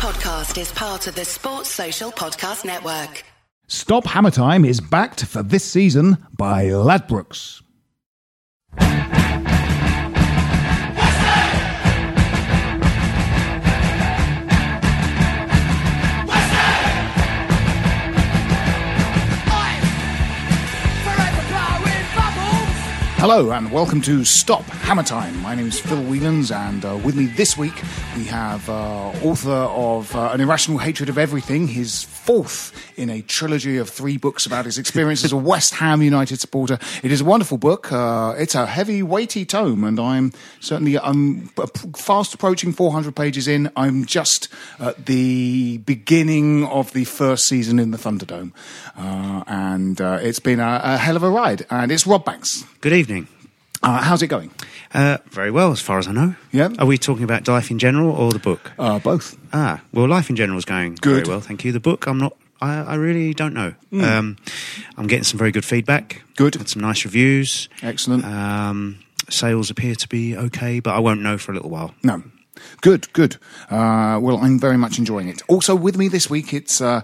[0.00, 3.22] podcast is part of the Sports Social Podcast Network.
[3.66, 7.60] Stop Hammer Time is backed for this season by Ladbrokes.
[23.18, 25.38] Hello and welcome to Stop Hammer Time.
[25.42, 27.74] My name is Phil Whelans, and uh, with me this week
[28.16, 33.22] we have uh, author of uh, An Irrational Hatred of Everything, his fourth in a
[33.22, 36.78] trilogy of three books about his experience as a West Ham United supporter.
[37.02, 37.92] It is a wonderful book.
[37.92, 41.48] Uh, it's a heavy, weighty tome, and I'm certainly I'm
[41.94, 43.70] fast approaching 400 pages in.
[43.76, 48.52] I'm just at the beginning of the first season in the Thunderdome,
[48.96, 51.66] uh, and uh, it's been a, a hell of a ride.
[51.70, 52.64] And it's Rob Banks.
[52.80, 53.28] Good evening.
[53.82, 54.50] Uh, how's it going?
[54.92, 56.34] Uh, very well, as far as I know.
[56.50, 56.70] Yeah.
[56.78, 58.72] Are we talking about life in general or the book?
[58.78, 59.36] Uh, both.
[59.52, 61.26] Ah, well, life in general is going Good.
[61.26, 61.72] very well, thank you.
[61.72, 62.36] The book, I'm not.
[62.60, 63.74] I, I really don't know.
[63.92, 64.36] Um,
[64.98, 66.22] I'm getting some very good feedback.
[66.36, 66.56] Good.
[66.56, 67.68] Had some nice reviews.
[67.82, 68.24] Excellent.
[68.24, 68.98] Um,
[69.30, 71.94] sales appear to be okay, but I won't know for a little while.
[72.02, 72.22] No.
[72.82, 73.36] Good, good.
[73.70, 75.40] Uh, well, I'm very much enjoying it.
[75.48, 76.80] Also, with me this week, it's.
[76.80, 77.00] Uh,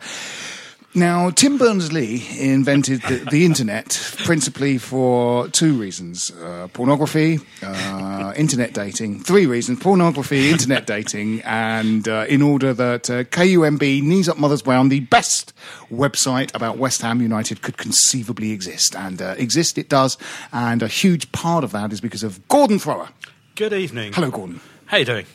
[0.97, 3.91] now, Tim Berners Lee invented the, the internet
[4.25, 9.21] principally for two reasons uh, pornography, uh, internet dating.
[9.21, 14.63] Three reasons pornography, internet dating, and uh, in order that uh, KUMB, Knees Up Mothers
[14.63, 15.53] Brown, the best
[15.91, 18.97] website about West Ham United, could conceivably exist.
[18.97, 20.17] And uh, exist it does.
[20.53, 23.11] And a huge part of that is because of Gordon Thrower.
[23.55, 24.15] Good evening.
[24.15, 24.61] Hello, Gordon.
[24.87, 25.27] How are you doing?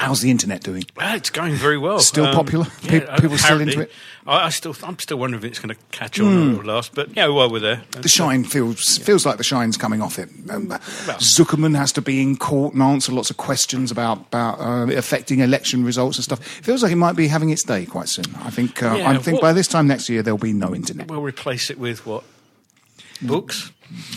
[0.00, 0.84] How's the internet doing?
[0.96, 1.98] Well, it's going very well.
[2.00, 2.64] Still popular?
[2.84, 3.92] Pe- people still into it?
[4.26, 6.94] I, I still, I'm still wondering if it's going to catch on or last.
[6.94, 10.30] But yeah, while we're there, The shine feels feels like the shine's coming off it.
[10.48, 10.68] Um,
[11.18, 15.40] Zuckerman has to be in court and answer lots of questions about about uh, affecting
[15.40, 16.40] election results and stuff.
[16.58, 18.24] It feels like it might be having its day quite soon.
[18.42, 20.74] I think uh, Yeah, I think what- by this time next year there'll be no
[20.74, 21.08] internet.
[21.08, 22.24] We'll replace it with what?
[23.22, 23.72] Books.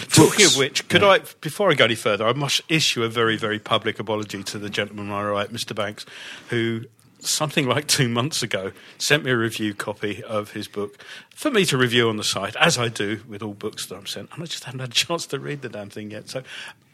[0.09, 3.37] Talking of which, could I, before I go any further, I must issue a very,
[3.37, 5.75] very public apology to the gentleman on my right, Mr.
[5.75, 6.05] Banks,
[6.49, 6.85] who
[7.19, 11.65] something like two months ago sent me a review copy of his book for me
[11.65, 14.43] to review on the site, as I do with all books that I'm sent, and
[14.43, 16.29] I just haven't had a chance to read the damn thing yet.
[16.29, 16.43] So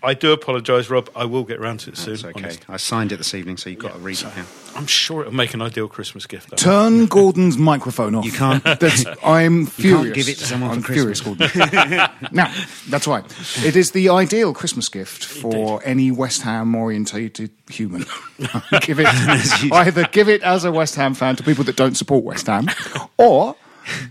[0.01, 1.09] I do apologise, Rob.
[1.15, 2.13] I will get round to it soon.
[2.13, 2.39] It's okay.
[2.43, 2.65] honest.
[2.69, 4.45] I signed it this evening, so you've got to read So it now.
[4.75, 6.51] I'm sure it'll make an ideal Christmas gift.
[6.51, 6.55] though.
[6.55, 8.23] Turn Gordon's microphone off.
[8.23, 10.15] You can't- That's, I'm furious.
[10.15, 11.49] give it to someone I'm for furious, Gordon.
[12.31, 12.53] now,
[12.87, 13.25] that's right.
[13.65, 18.05] It is the ideal Christmas gift for any West Ham orientated human.
[18.81, 19.07] give it
[19.71, 22.67] either give it as a West Ham fan to people that don't support West Ham,
[23.17, 23.55] or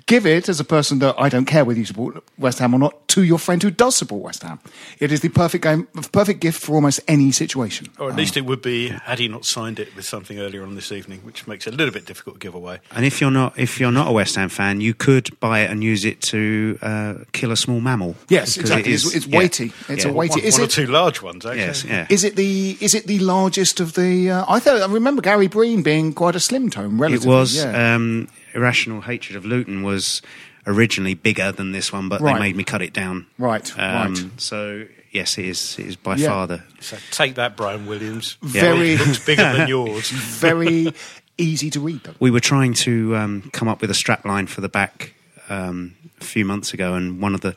[0.06, 2.78] give it as a person that I don't care whether you support West Ham or
[2.78, 4.58] not to your friend who does support West Ham.
[4.98, 7.88] It is the perfect game, perfect gift for almost any situation.
[7.98, 10.74] Or at least it would be had he not signed it with something earlier on
[10.74, 12.78] this evening, which makes it a little bit difficult to give away.
[12.94, 15.70] And if you're not if you're not a West Ham fan, you could buy it
[15.70, 18.14] and use it to uh, kill a small mammal.
[18.28, 18.90] Yes, exactly.
[18.92, 19.38] it It's, is- it's yeah.
[19.38, 19.72] weighty.
[19.88, 20.10] It's Yeah.
[20.10, 20.40] a weighty.
[20.40, 21.60] One, is one or two large ones, actually.
[21.60, 22.06] Yes, yeah.
[22.10, 24.30] Is it the is it the largest of the?
[24.30, 27.02] Uh, I thought I remember Gary Breen being quite a slim tome.
[27.04, 27.94] It was yeah.
[27.94, 28.28] um,
[28.58, 30.20] irrational hatred of Luton was
[30.66, 32.34] originally bigger than this one, but Right.
[32.34, 33.26] they made me cut it down.
[33.38, 34.24] Right, Um, right.
[34.36, 35.76] So yes, it is.
[35.78, 36.28] It is by Yeah.
[36.28, 36.62] far the.
[36.80, 38.36] So take that, Brian Williams.
[38.42, 40.10] Very- It looks bigger than yours.
[40.40, 40.92] very
[41.38, 42.14] easy to read though.
[42.20, 45.14] We were trying to um, come up with a strap line for the back
[45.48, 47.54] um, a few months ago, and one of the.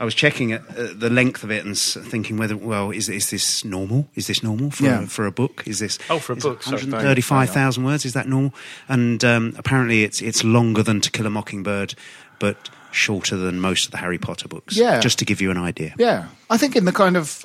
[0.00, 3.30] I was checking at, uh, the length of it and thinking whether, well, is is
[3.30, 4.08] this normal?
[4.16, 5.02] Is this normal for Yeah.
[5.02, 5.62] a, for a book?
[5.66, 8.04] Is this Oh, for a book, it 135,000 words?
[8.04, 8.52] Is that normal?
[8.88, 11.94] And um, apparently, it's it's longer than To Kill a Mockingbird,
[12.38, 14.76] but shorter than most of the Harry Potter books.
[14.76, 15.00] Yeah.
[15.00, 15.94] just to give you an idea.
[15.98, 17.44] Yeah, I think in the kind of,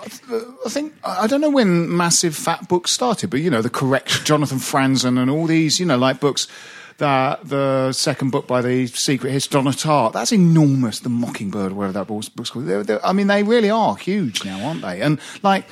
[0.65, 4.25] I think I don't know when massive fat books started, but you know the correct
[4.25, 6.47] Jonathan Franzen and all these, you know, like books.
[6.99, 10.99] That the second book by the Secret History, Tartt, that's enormous.
[10.99, 12.65] The Mockingbird, whatever that book's book's called.
[12.65, 15.01] They're, they're, I mean, they really are huge now, aren't they?
[15.01, 15.65] And like,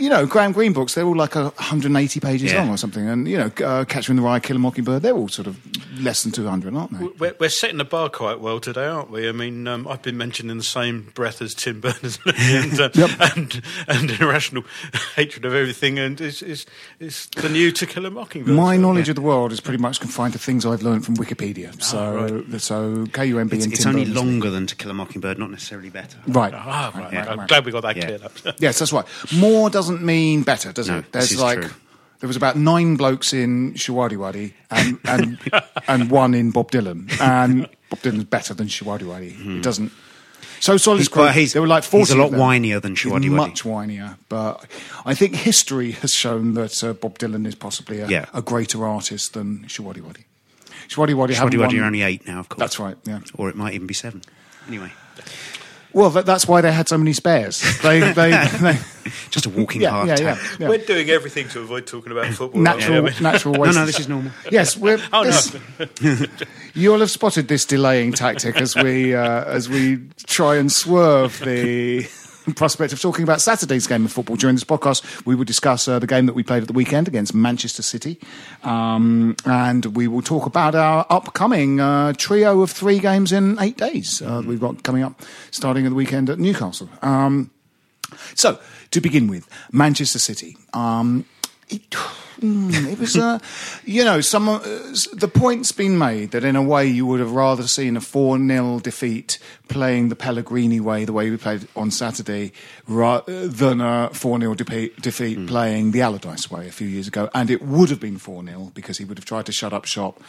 [0.00, 2.60] you know, Graham Greene books, they're all like a 180 pages Yeah.
[2.60, 3.06] long or something.
[3.08, 5.58] And, you know, uh, Catcher in the Rye, Kill a Mockingbird, they're all sort of
[6.00, 7.06] less than 200, aren't they?
[7.18, 9.28] We're, we're setting the bar quite well today, aren't we?
[9.28, 12.88] I mean, um, I've been mentioned in the same breath as Tim Berners-Lee and, uh,
[12.94, 13.10] Yep.
[13.36, 14.64] and and irrational
[15.16, 16.64] hatred of everything, and is is
[16.98, 18.54] is the new To Kill a Mockingbird.
[18.54, 21.16] My So, knowledge of the world is pretty much confined to things I've learned from
[21.16, 21.70] Wikipedia.
[21.82, 24.30] So, so KUMB It's, and it's Tim only Berners-Lee.
[24.30, 26.16] longer than To Kill a Mockingbird, not necessarily better.
[26.26, 26.54] Right.
[26.54, 27.12] Ah, right.
[27.12, 28.06] right, I'm glad we got that Yeah.
[28.06, 28.32] cleared up.
[28.60, 29.04] Yes, that's right.
[29.36, 31.12] More doesn't mean better, does No, it?
[31.12, 31.70] There's like true.
[32.20, 35.38] there was about nine blokes in Shawaddy and and
[35.88, 39.58] and one in Bob Dylan, and Bob Dylan's better than Shawaddy Hmm.
[39.58, 39.92] It doesn't.
[40.60, 42.92] So Solid He's Creek, quite- he's- there were like 40 he's a lot whinier than
[42.94, 43.30] He's Showaddywaddy.
[43.30, 44.66] Much whinier, but
[45.06, 48.26] I think history has shown that uh, Bob Dylan is possibly a, Yeah.
[48.34, 50.24] a greater artist than Showaddywaddy.
[50.88, 52.58] Shawadi Wadi Waddy won- are only eight now, of course.
[52.58, 53.20] That's right, yeah.
[53.34, 54.22] Or it might even be seven.
[54.68, 54.92] Anyway,
[55.92, 57.62] Well, that, that's why they had so many spares.
[57.82, 58.78] They, they, they
[59.30, 60.68] just a walking yeah, heart yeah, yeah, yeah.
[60.68, 62.60] We're doing everything to avoid talking about football.
[62.60, 63.10] Natural, aren't we?
[63.10, 63.74] I mean- natural waste.
[63.74, 64.32] no, no, this is normal.
[64.50, 64.98] Yes, we're.
[65.12, 66.26] Oh, no.
[66.74, 72.06] You'll have spotted this delaying tactic as we uh, as we try and swerve the
[72.56, 74.36] prospect of talking about Saturday's game of football.
[74.36, 77.08] During this podcast, we will discuss uh, the game that we played at the weekend
[77.08, 78.18] against Manchester City,
[78.62, 83.76] um, and we will talk about our upcoming uh, trio of three games in eight
[83.76, 85.20] days uh, that we've got coming up,
[85.50, 86.88] starting at the weekend at Newcastle.
[87.02, 87.50] Um,
[88.34, 88.58] so,
[88.90, 90.56] to begin with, Manchester City.
[90.72, 91.24] Um,
[91.70, 91.90] it,
[92.40, 93.38] mm, it was, uh,
[93.84, 97.32] you know, some uh, the point's been made that in a way you would have
[97.32, 99.38] rather seen a 4 0 defeat
[99.68, 102.52] playing the Pellegrini way, the way we played on Saturday,
[102.88, 107.30] ra- than a 4 0 defeat, defeat playing the Allardyce way a few years ago.
[107.34, 109.84] And it would have been 4 0 because he would have tried to shut up
[109.84, 110.20] shop.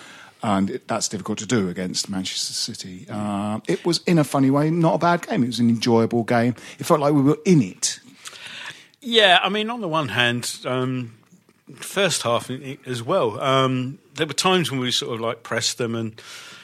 [0.43, 3.05] And it, that's difficult to do against Manchester City.
[3.07, 5.43] Uh, it was, in a funny way, not a bad game.
[5.43, 6.55] It was an enjoyable game.
[6.79, 7.99] It felt like we were in it.
[9.01, 11.13] Yeah, I mean, on the one hand, um,
[11.75, 15.43] first half i- i- as well, um, there were times when we sort of like
[15.43, 16.19] pressed them and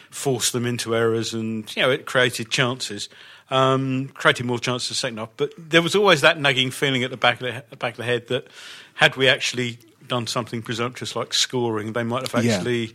[0.09, 3.09] forced them into errors, and you know, it created chances,
[3.50, 5.30] um, created more chances the second half.
[5.38, 7.98] But there was always that nagging feeling at the back of the, he- back of
[7.98, 8.48] the head that
[8.95, 12.54] had we actually done something presumptuous like scoring, they might have Yeah.
[12.56, 12.92] actually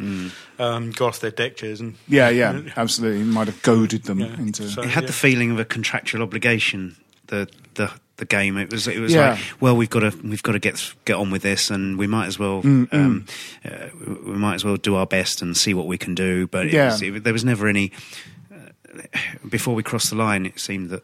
[0.58, 3.22] um, got off their deck chairs and Yeah, yeah, absolutely.
[3.24, 4.34] Might have goaded them Yeah.
[4.38, 4.68] into.
[4.70, 5.06] So- It had yeah.
[5.08, 6.96] the feeling of a contractual obligation.
[7.26, 7.90] The the
[8.22, 8.56] the game.
[8.56, 9.30] It was it was Yeah.
[9.32, 12.06] like, well, we've got to we've got to get get on with this, and we
[12.06, 13.26] might as well Mm, um,
[13.64, 13.88] uh,
[14.26, 16.46] we might as well do our best and see what we can do.
[16.46, 16.86] But it Yeah.
[16.92, 17.90] was, it, there was never any.
[18.52, 21.02] Uh, before we crossed the line, it seemed that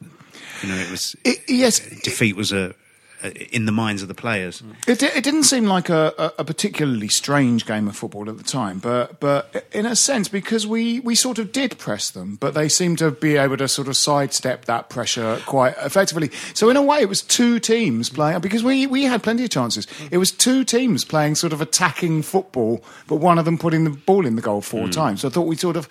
[0.62, 2.74] you know it was It, yes, defeat was a
[3.20, 4.62] Uh, in the minds of the players.
[4.86, 8.78] It, it didn't seem like a, a, particularly strange game of football at the time,
[8.78, 12.68] but but in a sense, because we, we sort of did press them, but they
[12.68, 16.30] seemed to be able to sort of sidestep that pressure quite effectively.
[16.54, 19.50] So in a way, it was two teams playing because we, we had plenty of
[19.50, 19.88] chances.
[20.12, 23.90] It was two teams playing sort of attacking football, but one of them putting the
[23.90, 24.90] ball in the goal four hmm.
[24.90, 25.22] times.
[25.22, 25.88] So I thought we sort of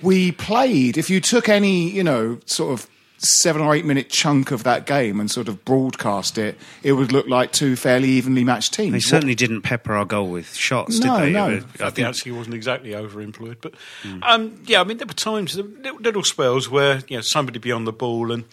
[0.00, 0.96] we played.
[0.96, 4.86] If you took any, you know, sort of seven or eight minute chunk of that
[4.86, 8.92] game and sort of broadcast it, it would look like two fairly evenly matched teams.
[8.92, 11.32] They certainly didn't pepper our goal with shots, No, did they?
[11.32, 11.48] no.
[11.50, 13.74] It was- I I think think actually wasn't exactly overemployed, but
[14.22, 17.22] um, yeah, I mean there were times, there were little, little spells where you know
[17.22, 18.44] somebody be on the ball, and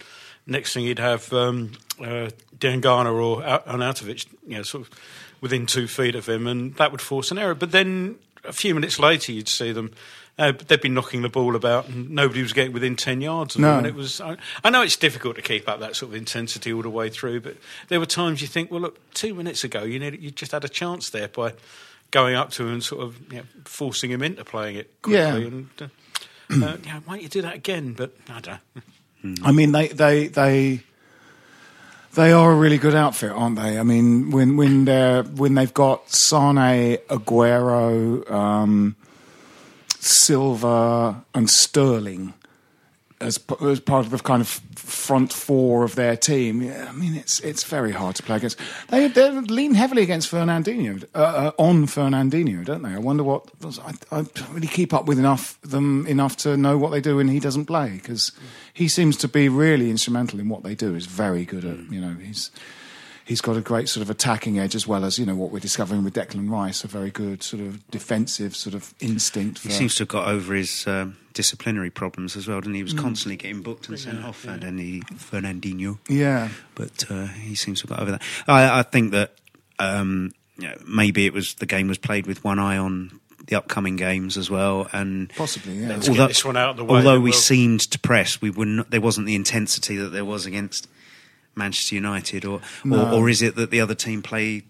[0.46, 4.90] next thing you'd have um, uh, Diangana or Ar- Arnautovic, you know, sort of
[5.40, 7.54] within two feet of him, and that would force an error.
[7.54, 9.92] But then a few minutes later, you'd see them.
[10.38, 13.62] Uh, they'd been knocking the ball about, and nobody was getting within ten yards of
[13.62, 13.68] No.
[13.68, 13.78] them.
[13.78, 14.20] And it was.
[14.20, 17.08] I, I know it's difficult to keep up that sort of intensity all the way
[17.08, 17.56] through, but
[17.88, 20.62] there were times you think, well, look, two minutes ago, you need, you just had
[20.64, 21.54] a chance there by
[22.10, 25.18] going up to him and sort of you know, forcing him into playing it quickly.
[25.18, 25.34] Yeah.
[25.36, 25.84] And, uh,
[26.50, 27.94] uh, yeah, why don't you do that again?
[27.94, 29.40] But I don't.
[29.42, 30.80] I mean, they they they
[32.14, 33.78] they are a really good outfit, aren't they?
[33.78, 38.96] I mean, when when they're when they've got Sane, Aguero, um,
[40.06, 42.34] Silva, and Sterling
[43.20, 46.62] as as part of the kind of front four of their team.
[46.62, 48.58] Yeah, I mean, it's it's very hard to play against.
[48.88, 52.90] They they lean heavily against Fernandinho uh, uh, on Fernandinho, don't they?
[52.90, 56.76] I wonder what I, I don't really keep up with enough them enough to know
[56.76, 58.32] what they do when he doesn't play because
[58.72, 60.92] he seems to be really instrumental in what they do.
[60.92, 62.50] He's very good at you know he's.
[63.26, 65.58] He's got a great sort of attacking edge as well as you know what we're
[65.58, 69.58] discovering with Declan Rice, a very good sort of defensive sort of instinct.
[69.58, 72.78] For, He seems to have got over his um, disciplinary problems as well, didn't he?
[72.80, 72.92] He Mm.
[72.92, 75.98] was constantly getting booked and sent off, and then he, Fernandinho.
[76.08, 78.22] yeah, But uh, he seems to have got over that.
[78.46, 79.32] I, I think that
[79.80, 83.18] um, you know, maybe it was the game was played with one eye on
[83.48, 85.88] the upcoming games as well, and Possibly, yeah.
[85.88, 88.50] Let's get this one out of the way, although we we'll- seemed to press, we
[88.50, 90.88] were not, there wasn't the intensity that there was against
[91.56, 93.06] Manchester United, or No.
[93.10, 94.62] or, or is it that the other team play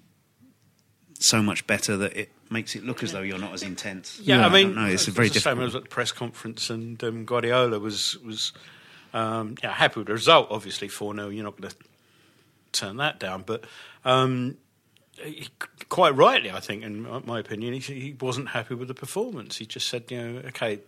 [1.19, 4.21] so much better that it makes it look as though you're not as intense?
[4.23, 4.87] Yeah, I mean, don't.
[4.91, 5.59] It's a very was the same.
[5.59, 8.53] I was at the press conference, and um, Guardiola was was
[9.13, 10.49] um, yeah, happy with the result.
[10.51, 11.77] Obviously, four 0 You're not going to
[12.73, 13.65] turn that down, but.
[14.05, 14.57] Um,
[15.19, 15.49] he,
[15.89, 19.57] quite rightly, I think, in my- my opinion, he, he wasn't happy with the performance.
[19.57, 20.81] He just said, you know, okay,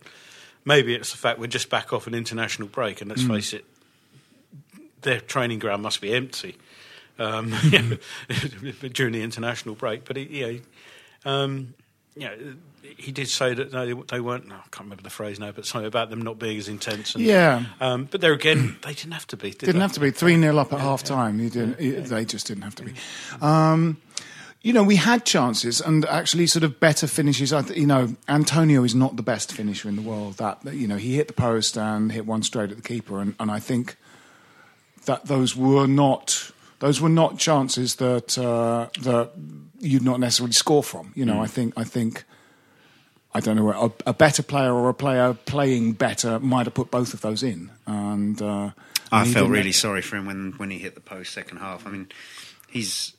[0.65, 3.65] maybe it's the fact we're just back off an international break, and let's face it,
[5.01, 6.57] their training ground must be empty
[7.17, 7.49] um,
[8.93, 10.05] during the international break.
[10.05, 10.59] But know,
[11.31, 11.73] um,
[12.27, 14.47] know, he did say that they, they weren't.
[14.47, 17.15] No, I can't remember the phrase now, but something about them not being as intense.
[17.15, 17.63] And, Yeah.
[17.79, 19.51] Um, but there again, they didn't have to be.
[19.51, 19.81] Did Didn't they?
[19.81, 21.37] have to be three 0 up at half time.
[21.37, 21.79] Didn't.
[21.79, 22.93] you- They just didn't have to be.
[23.41, 23.97] Um,
[24.61, 27.53] you know, we had chances and actually sort of better finishes.
[27.53, 30.35] I th- You know, Antonio is not the best finisher in the world.
[30.37, 33.19] That that, you know, he hit the post and hit one straight at the keeper,
[33.21, 33.95] and, and I think
[35.05, 39.31] that those were not those were not chances that uh, that
[39.79, 41.11] you'd not necessarily score from.
[41.15, 42.23] You know, I think I think.
[43.31, 46.89] I don't know, a, a better player or a player playing better might have put
[46.89, 47.69] both of those in.
[47.85, 48.71] And uh,
[49.11, 51.85] I and felt really sorry for him when, when he hit the post second half.
[51.85, 52.07] I mean,
[52.67, 53.13] he's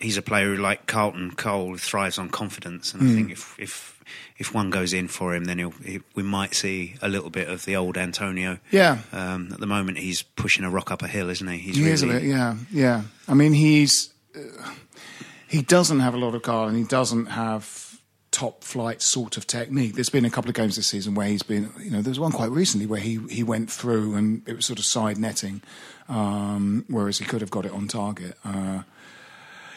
[0.00, 3.14] he's a player who, like Carlton Cole, thrives on confidence, and I Hmm.
[3.16, 3.95] think if if
[4.38, 7.48] if one goes in for him, then he'll, he, we might see a little bit
[7.48, 8.58] of the old Antonio.
[8.70, 8.98] Yeah.
[9.12, 11.58] Um, at the moment, he's pushing a rock up a hill, isn't he?
[11.58, 13.02] He's He really, is a bit, yeah, yeah.
[13.26, 14.40] I mean, he's uh,
[15.48, 17.98] he doesn't have a lot of car, and he doesn't have
[18.30, 19.94] top flight sort of technique.
[19.94, 22.20] There's been a couple of games this season where he's been, you know, there was
[22.20, 25.62] one quite recently where he he went through and it was sort of side netting,
[26.08, 28.36] um, whereas he could have got it on target.
[28.44, 28.82] Uh,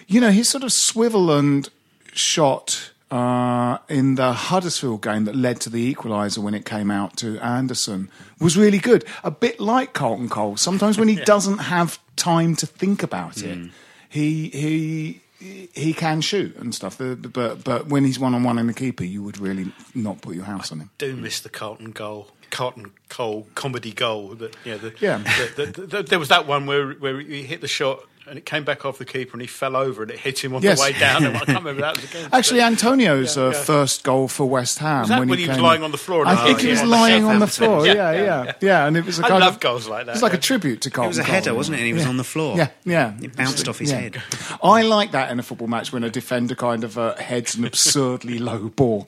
[0.08, 1.70] you know, his sort of swivel and
[2.14, 7.18] shot uh, in the Huddersfield game that led to the equaliser when it came out
[7.18, 9.06] to Anderson was really good.
[9.24, 10.58] A bit like Carlton Cole.
[10.58, 13.70] Sometimes when he doesn't have time to think about it,
[14.10, 15.22] he he.
[15.42, 19.06] He can shoot and stuff, but but when he's one on one in the keeper,
[19.06, 20.90] you would really not put your house on him.
[20.98, 24.36] do miss the Carlton goal, Carlton Cole comedy goal.
[24.36, 25.20] That yeah, the, Yeah.
[25.56, 28.64] The, the, there was that one where where he hit the shot and it came
[28.64, 30.78] back off the keeper and he fell over and it hit him on Yes.
[30.78, 31.26] the way down.
[31.26, 32.30] I can't remember that was again.
[32.34, 33.64] Actually, Antonio's Yeah, uh, yeah.
[33.64, 35.92] first goal for West Ham Was that when, when he, he was came- lying on
[35.92, 37.86] the floor I think he was him on the lying on the floor.
[37.86, 38.86] Yeah, Yeah, yeah, yeah, yeah.
[38.88, 40.12] And it was a I kind love of goals like that.
[40.12, 41.08] It was like a tribute to Carlton.
[41.08, 41.80] It was a Cole, header, wasn't it?
[41.80, 42.10] And he was Yeah.
[42.10, 42.56] on the floor.
[42.58, 43.14] Yeah, yeah.
[43.22, 44.22] It bounced off his head.
[44.64, 47.66] I like that in a football match when a defender kind of uh, heads an
[47.66, 49.08] absurdly low ball.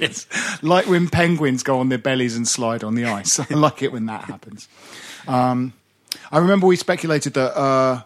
[0.00, 0.26] It's
[0.62, 3.38] like when penguins go on their bellies and slide on the ice.
[3.40, 4.68] I like it when that happens.
[5.26, 5.72] Um,
[6.30, 8.02] I remember we speculated that uh,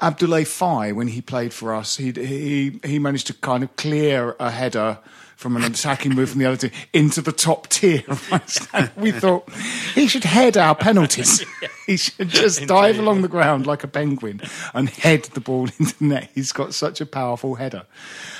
[0.00, 4.34] Abdoulaye Faye, when he played for us, he he he managed to kind of clear
[4.40, 4.98] a header
[5.36, 8.02] from an attacking move from the other team into the top tier.
[8.08, 8.90] of my stand.
[8.96, 9.50] we thought
[9.94, 11.44] he should head our penalties.
[11.86, 14.42] he should just dive along the ground like a penguin
[14.74, 16.30] and head the ball into the net.
[16.34, 17.86] He's got such a powerful header.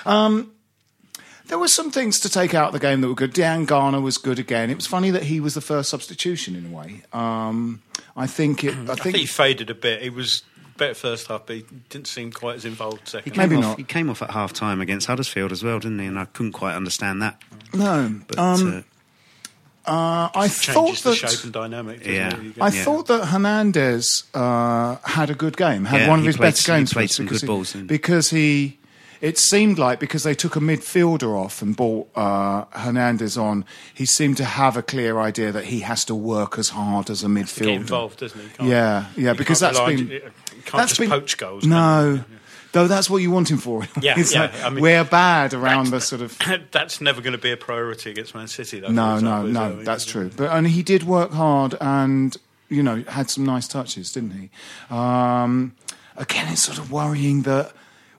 [0.05, 0.53] Um,
[1.47, 3.35] there were some things to take out of the game that were good.
[3.35, 4.71] Diangana was good again.
[4.71, 7.03] It was funny that he was the first substitution in a way.
[7.15, 7.83] Um,
[8.15, 8.75] I think it.
[8.75, 10.03] I I think think he faded a bit.
[10.03, 10.43] He was
[10.81, 13.33] better first half, but he didn't seem quite as involved He second.
[13.33, 13.79] came Maybe off, not.
[13.79, 16.07] He came off at half time against Huddersfield as well, didn't he?
[16.07, 17.41] And I couldn't quite understand that.
[17.73, 18.21] no.
[18.27, 18.85] But um,
[19.87, 21.17] uh, uh, I thought changes the that.
[21.17, 22.05] shape and dynamic.
[22.05, 22.35] Yeah.
[22.37, 22.43] it?
[22.43, 22.85] You get- I Yeah.
[22.85, 26.73] thought that Hernandez uh, had a good game, had Yeah, one of his played- better
[26.73, 26.91] he games.
[26.91, 28.77] for played us some because good he- balls, didn't because he.
[29.21, 34.07] It seemed like because they took a midfielder off and brought uh, Hernandez on, he
[34.07, 37.27] seemed to have a clear idea that he has to work as hard as a
[37.27, 37.65] midfielder.
[37.67, 38.49] get involved, doesn't he?
[38.49, 40.23] Can't- Yeah, yeah, because that's been
[40.73, 41.67] that's just been poach goals.
[41.67, 42.25] No,
[42.73, 43.83] though that's what you want him for.
[44.01, 46.39] Yeah, yeah, like, I mean, we're bad around the sort of
[46.71, 48.89] That's never going to be a priority against Man City, though.
[48.89, 49.83] no, no, no.
[49.83, 50.31] That's true.
[50.35, 52.35] But and he did work hard, and
[52.71, 54.51] you know had some nice touches, didn't he?
[54.95, 55.75] Um,
[56.17, 57.73] again, it's sort of worrying that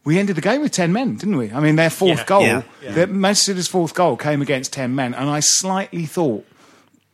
[0.03, 1.51] we ended the game with ten men, didn't we?
[1.51, 2.25] I mean, their fourth Yeah.
[2.25, 2.61] goal, Yeah.
[2.83, 2.91] Yeah.
[2.91, 6.45] their Manchester City's fourth goal came against ten men, and I slightly thought.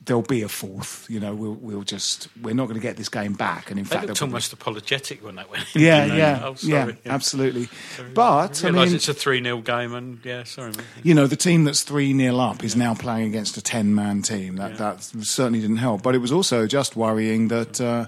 [0.06, 1.36] There'll be a fourth, you know.
[1.36, 4.08] We'll we'll just we're not going to get this game back, and in They fact,
[4.08, 5.82] looked they'll probably- almost apologetic when that went in.
[5.82, 6.98] yeah, didn't yeah, Oh, yeah, sorry.
[7.08, 7.68] absolutely.
[8.14, 10.86] But I realise mean, it's a 3 0 game, and yeah, sorry, mate.
[11.04, 14.22] you know, the team that's 3 0 up is now playing against a 10 man
[14.22, 14.56] team.
[14.56, 16.04] That, that certainly didn't help.
[16.04, 18.08] But it was also just worrying that, uh,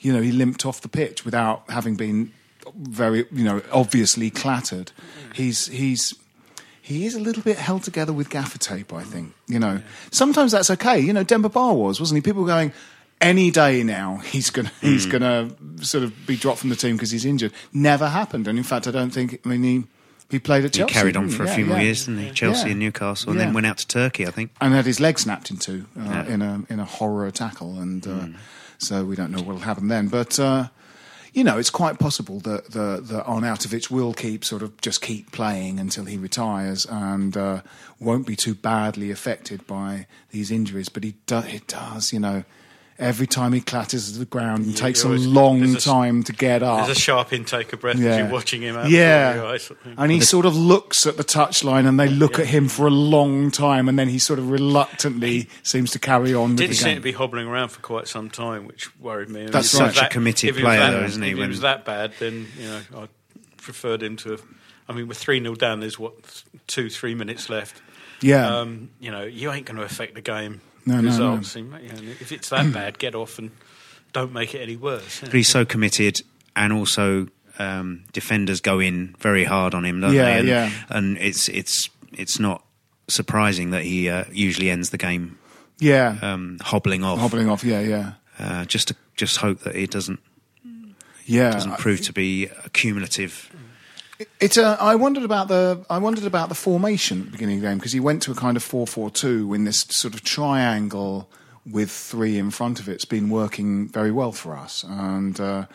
[0.00, 2.30] you know, he limped off the pitch without having been
[2.78, 4.92] very, you know, obviously clattered.
[5.34, 6.14] He's, he's,
[6.80, 9.34] he is a little bit held together with gaffer tape, I think.
[9.46, 10.98] You know, sometimes that's okay.
[10.98, 12.22] You know, Demba Ba was, wasn't he?
[12.22, 12.72] People were going,
[13.20, 15.10] any day now he's gonna he's Hmm.
[15.10, 15.50] gonna
[15.82, 17.52] sort of be dropped from the team because he's injured.
[17.72, 19.40] Never happened, and in fact, I don't think.
[19.44, 19.84] I mean, he
[20.30, 20.92] he played at Chelsea.
[20.94, 21.84] he carried on for a few Yeah, more yeah.
[21.84, 22.30] years, didn't he?
[22.30, 22.70] Chelsea Yeah.
[22.70, 24.52] and Newcastle, and then went out to Turkey, I think.
[24.60, 28.06] and had his leg snapped in two uh, in a in a horror tackle, and
[28.06, 28.26] uh,
[28.78, 30.06] so we don't know what'll happen then.
[30.06, 30.68] But uh,
[31.32, 35.32] you know, it's quite possible that the that Arnautovic will keep sort of just keep
[35.32, 37.62] playing until he retires and uh,
[38.00, 40.88] won't be too badly affected by these injuries.
[40.88, 42.44] But he do, it does, you know.
[43.00, 46.24] Every time he clatters to the ground and Yeah, takes a always- long a- time
[46.24, 46.86] to get up.
[46.86, 48.18] There's a sharp intake of breath as Yeah.
[48.18, 48.90] you're watching him out.
[48.90, 49.40] Yeah.
[49.46, 49.94] eyes, sort of thing.
[49.96, 52.90] And he sort of looks at the touchline and they look at him for a
[52.90, 56.86] long time and then he sort of reluctantly seems to carry on with Didn't seem
[56.86, 56.96] game.
[56.96, 59.40] to be hobbling around for quite some time, which worried me.
[59.40, 59.84] I mean, That's if right.
[59.84, 61.46] he was Such a committed if he was player, that- though, isn't he, If he
[61.46, 63.08] was that bad, then you know I
[63.58, 64.42] preferred him to have
[64.88, 66.14] I mean, we're 3 0 down, there's what,
[66.66, 67.80] two, three minutes left.
[68.22, 68.48] Yeah.
[68.60, 71.06] Um, you know, you ain't going to affect the game No, no, no.
[71.08, 71.54] results.
[71.56, 71.78] You know,
[72.20, 73.50] if it's that bad, get off and
[74.12, 75.20] don't make it any worse.
[75.20, 76.20] But he's so committed,
[76.56, 77.28] and also
[77.58, 80.38] um, defenders go in very hard on him, don't Yeah, they?
[80.38, 80.70] And, yeah.
[80.88, 82.64] and it's it's it's not
[83.08, 85.38] surprising that he uh, usually ends the game
[85.78, 86.16] yeah.
[86.22, 87.18] um, hobbling off.
[87.18, 87.64] Hobbling off.
[87.64, 88.12] Yeah, yeah.
[88.38, 90.20] Uh, just to just hope that it doesn't
[91.26, 91.50] Yeah.
[91.50, 93.50] doesn't prove to be a cumulative.
[94.40, 97.62] It's a, I wondered about the I wondered about the formation at the beginning of
[97.62, 100.14] the game because he went to a kind of four four two in this sort
[100.14, 101.28] of triangle
[101.70, 102.92] with three in front of it.
[102.92, 105.66] It's been working very well for us, and uh,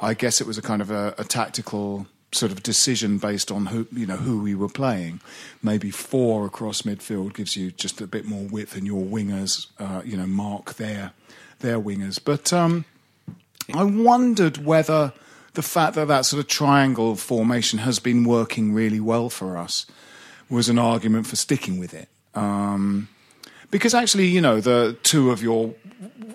[0.00, 3.66] I guess it was a kind of a, a tactical sort of decision based on
[3.66, 5.20] who you know who we were playing.
[5.60, 10.02] Maybe four across midfield gives you just a bit more width, and your wingers, uh,
[10.04, 11.12] you know, mark their
[11.58, 12.20] their wingers.
[12.24, 12.84] But um,
[13.74, 15.12] I wondered whether
[15.58, 19.86] the fact that that sort of triangle formation has been working really well for us
[20.48, 22.08] was an argument for sticking with it.
[22.36, 23.08] Um,
[23.68, 25.74] because actually, you know, the two of your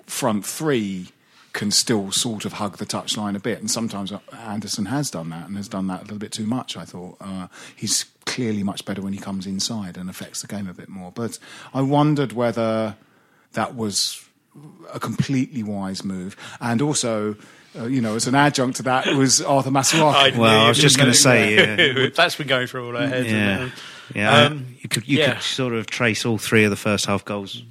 [0.08, 1.08] front three
[1.54, 5.48] can still sort of hug the touchline a bit, and sometimes Anderson has done that
[5.48, 6.76] and has done that a little bit too much.
[6.76, 10.68] I thought uh, he's clearly much better when he comes inside and affects the game
[10.68, 11.14] a bit more.
[11.14, 11.40] But
[11.74, 12.98] I wondered whether
[13.54, 14.28] that was
[14.94, 17.36] a completely wise move, and also.
[17.76, 20.38] Uh, you know, as an adjunct to that was Arthur Masuaku.
[20.38, 21.56] Well, I was just going to say,
[22.04, 23.32] yeah, that's been going through all our heads.
[23.32, 23.72] yeah,
[24.14, 24.42] yeah.
[24.44, 25.34] Um, you could you yeah.
[25.34, 27.64] could sort of trace all three of the first half goals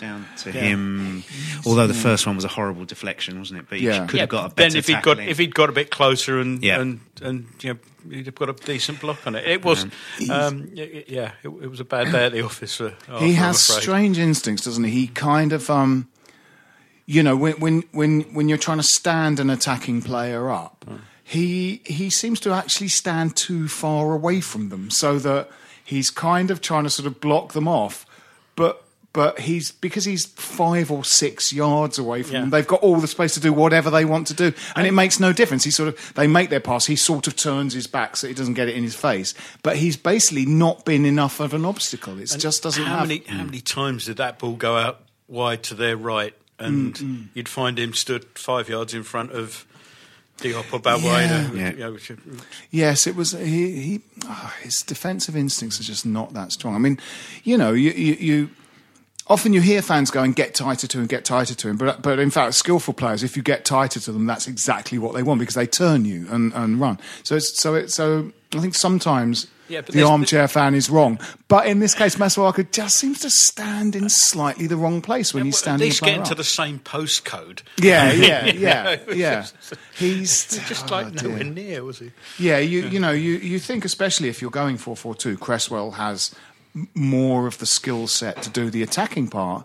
[0.00, 1.22] down to him.
[1.66, 3.66] Although the first one was a horrible deflection, wasn't it?
[3.68, 4.06] But he Yeah.
[4.08, 4.70] could have got a better.
[4.70, 5.28] then if he'd got tackling.
[5.28, 6.80] if he'd got a bit closer and Yeah.
[6.80, 7.78] and and you know,
[8.10, 9.46] he'd have got a decent block on it.
[9.46, 12.74] It was, um, y- y- yeah, it, it was a bad day at the office.
[12.74, 13.82] For Arthur, he I'm has afraid.
[13.82, 14.90] strange instincts, doesn't he?
[14.90, 16.08] He kind of, um,
[17.06, 20.96] you know, when when when when you're trying to stand an attacking player up, hmm.
[21.22, 25.50] he he seems to actually stand too far away from them, so that
[25.84, 28.06] he's kind of trying to sort of block them off,
[28.56, 28.80] but.
[29.12, 32.40] But he's because he's five or six yards away from Yeah.
[32.40, 32.50] them.
[32.50, 35.20] They've got all the space to do whatever they want to do, and it makes
[35.20, 35.62] no difference.
[35.62, 36.86] He sort of they make their pass.
[36.86, 39.32] He sort of turns his back so he doesn't get it in his face.
[39.62, 42.18] But he's basically not been enough of an obstacle.
[42.18, 43.08] It just doesn't How have.
[43.08, 43.46] many how hmm.
[43.46, 47.78] many times did that ball go out wide to their right, and Mm, you'd find
[47.78, 49.66] him stood five yards in front of
[50.38, 51.54] Diop or Balbuena?
[51.56, 51.70] Yeah.
[51.70, 52.12] You know, which-
[52.70, 53.32] Yes, it was.
[53.32, 56.74] He, he ah, his defensive instincts are just not that strong.
[56.74, 56.98] I mean,
[57.44, 58.50] you know, you, you, you
[59.28, 62.18] often you hear fans going, "Get tighter to him, get tighter to him," but but
[62.18, 65.38] in fact, skillful players, if you get tighter to them, that's exactly what they want
[65.40, 66.98] because they turn you and, and run.
[67.22, 69.46] So it's so it so I think sometimes.
[69.68, 73.30] Yeah, but the armchair fan is wrong, but in this case, Masuaku just seems to
[73.30, 75.86] stand in slightly the wrong place when he's Well, standing.
[75.86, 77.62] At least a player getting to the same postcode.
[77.78, 79.46] yeah, yeah, yeah, yeah.
[79.96, 81.28] He's just oh, like dear.
[81.30, 82.10] nowhere near, was he?
[82.38, 85.92] Yeah, you you know you you think especially if you're going four four two, Cresswell
[85.92, 86.34] has
[86.94, 89.64] more of the skill set to do the attacking part.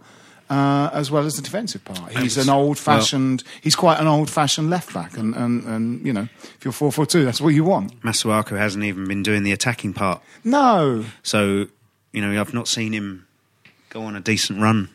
[0.49, 3.43] Uh, as well as the defensive part, he's an old-fashioned.
[3.61, 7.05] he's quite an old-fashioned left back, and, and, and you know, if you're four four
[7.05, 8.01] two, that's what you want.
[8.01, 10.23] Masuaku hasn't even been doing the attacking part.
[10.43, 11.67] No, So,
[12.13, 13.27] you know, I've not seen him
[13.89, 14.89] go on a decent run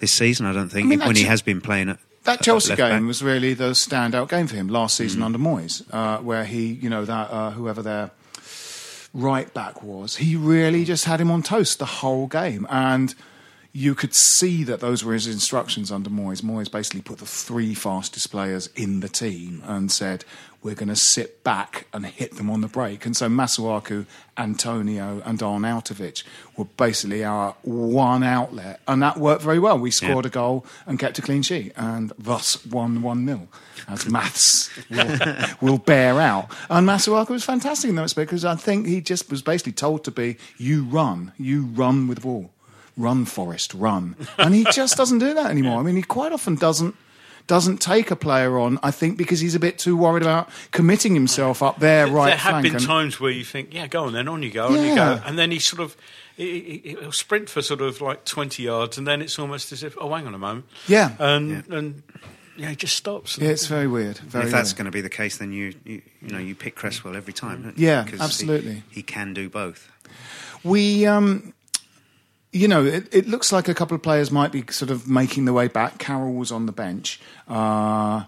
[0.00, 2.74] this season, I don't think, I mean, when he has been playing at that Chelsea
[2.74, 3.02] game back.
[3.02, 3.06] Mm.
[3.06, 6.90] was really the standout game for him last season under Moyes, uh, where he, you
[6.90, 8.10] know, that uh, whoever their
[9.14, 13.14] right back was, he really just had him on toast the whole game, and
[13.72, 16.42] you could see that those were his instructions under Moyes.
[16.42, 20.26] Moyes basically put the three fastest players in the team and said,
[20.62, 24.04] "We're going to sit back and hit them on the break." And so Masuaku,
[24.36, 26.22] Antonio, and Arnautovic
[26.54, 29.78] were basically our one outlet, and that worked very well.
[29.78, 33.48] We scored a goal and kept a clean sheet, and thus won one 0
[33.88, 35.18] as maths will,
[35.62, 36.50] will bear out.
[36.68, 40.04] And Masuaku was fantastic in that respect because I think he just was basically told
[40.04, 42.51] to be, "You run, you run with the ball."
[42.96, 44.16] Run Forest, run.
[44.38, 45.80] And he just doesn't do that anymore.
[45.80, 46.94] I mean, he quite often doesn't
[47.48, 51.12] doesn't take a player on, I think, because he's a bit too worried about committing
[51.12, 52.62] himself up there right there have flank.
[52.64, 54.94] been and- times where you think, yeah, go on then, on you go, on you
[54.94, 55.96] go, and then he sort of
[56.36, 59.82] he, he, he'll sprint for sort of like twenty yards, and then it's almost as
[59.82, 61.16] if, oh, hang on a moment, Yeah.
[61.18, 62.02] and and
[62.56, 63.36] yeah, he just stops.
[63.38, 64.18] yeah, it's very weird.
[64.18, 64.76] Very if that's weird.
[64.76, 67.62] going to be the case, then you, you you know you pick Cresswell every time.
[67.62, 67.86] don't you?
[67.88, 68.82] Yeah, Because he- absolutely.
[68.90, 69.90] He, can do both.
[70.62, 71.54] We, um,
[72.52, 75.46] you know, it, it looks like a couple of players might be sort of making
[75.46, 75.98] their way back.
[75.98, 77.18] Carroll was on the bench.
[77.48, 78.24] Uh,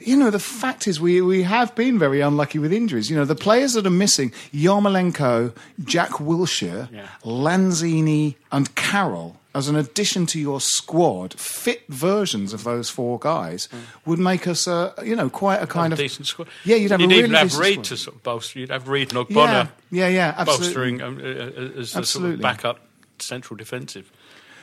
[0.00, 3.10] you know, the fact is, we, we have been very unlucky with injuries.
[3.10, 7.08] You know, the players that are missing Yarmolenko, Jack Wilshere, Yeah.
[7.24, 13.68] Lanzini, and Carroll as an addition to your squad, fit versions of those four guys
[14.04, 16.46] would make us, uh, you know, quite a kind Have a of decent squad.
[16.64, 17.84] Yeah, you'd have you'd a even really have decent Reid squad.
[17.84, 18.58] to sort of bolster.
[18.60, 20.98] You'd have Reid and Yeah, Ogbonna yeah, yeah, absolutely.
[20.98, 22.78] bolstering um, uh, uh, as the sort of backup
[23.22, 24.10] central defensive.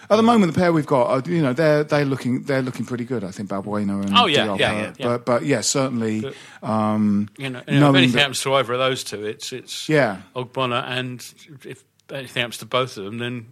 [0.08, 2.86] At the moment, the pair we've got, are, you know, they're they're looking they're looking
[2.86, 3.24] pretty good.
[3.24, 5.06] I think Balbuena and Oh, yeah, Diop, yeah, yeah, yeah.
[5.08, 6.32] But but yeah, certainly.
[6.62, 9.52] um, You know, you know, if anything that- happens to either of those two, it's
[9.52, 10.22] it's Yeah.
[10.36, 11.26] Ogbonna, and
[11.64, 13.48] if anything happens to both of them, then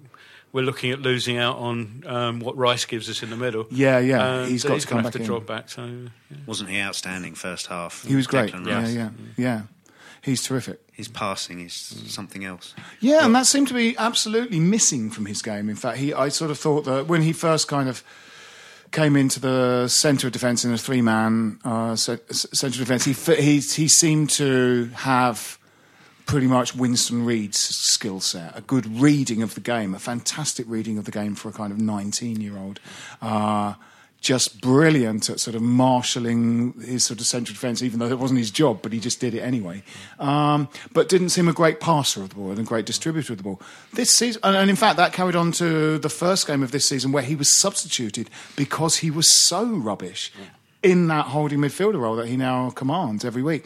[0.51, 3.65] we're looking at losing out on um, what Rice gives us in the middle.
[3.71, 5.25] Yeah, yeah, And he's got he's to come gonna have back to in.
[5.25, 5.69] drop back.
[5.71, 6.37] So yeah.
[6.45, 8.05] Wasn't he outstanding first half?
[8.05, 8.53] he was great.
[8.53, 9.61] Declan Yeah, yeah, yeah.
[10.23, 10.79] He's terrific.
[10.93, 11.73] His passing is
[12.07, 12.73] something else.
[13.01, 15.69] Yeah, and that seemed to be absolutely missing from his game.
[15.69, 18.03] In fact, he I sort of thought that when he first kind of
[18.91, 23.59] came into the centre of defence in a three-man uh, centre of defence, he, he
[23.59, 25.59] he seemed to have
[26.25, 30.97] pretty much Winston Reid's skill set, a good reading of the game, a fantastic reading
[30.97, 32.79] of the game for a kind of 19-year-old.
[33.21, 33.73] Uh,
[34.23, 38.39] just brilliant at sort of marshalling his sort of central defence, even though it wasn't
[38.39, 39.83] his job, but he just did it anyway.
[40.17, 43.38] Um, but didn't seem a great passer of the ball and a great distributor of
[43.38, 43.62] the ball.
[43.91, 47.12] This season, and, in fact, that carried on to the first game of this season
[47.12, 50.31] where he was substituted because he was so rubbish
[50.81, 53.65] in that holding midfielder role that he now commands every week.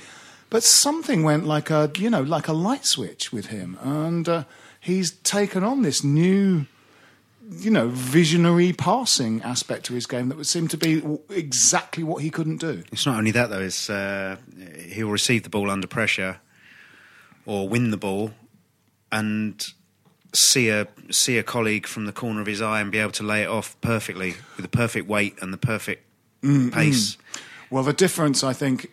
[0.50, 4.44] But something went like a, you know, like a light switch with him, and uh,
[4.80, 6.66] he's taken on this new
[7.50, 12.22] you know, visionary passing aspect to his game that would seem to be exactly what
[12.22, 12.84] he couldn't do.
[12.92, 13.62] It's not only that though.
[13.62, 14.38] It's uh,
[14.90, 16.40] he'll receive the ball under pressure,
[17.46, 18.32] or win the ball,
[19.12, 19.64] and
[20.34, 23.24] see a see a colleague from the corner of his eye and be able to
[23.24, 26.04] lay it off perfectly with the perfect weight and the perfect
[26.42, 27.18] pace.
[27.70, 28.92] Well, the difference, I think,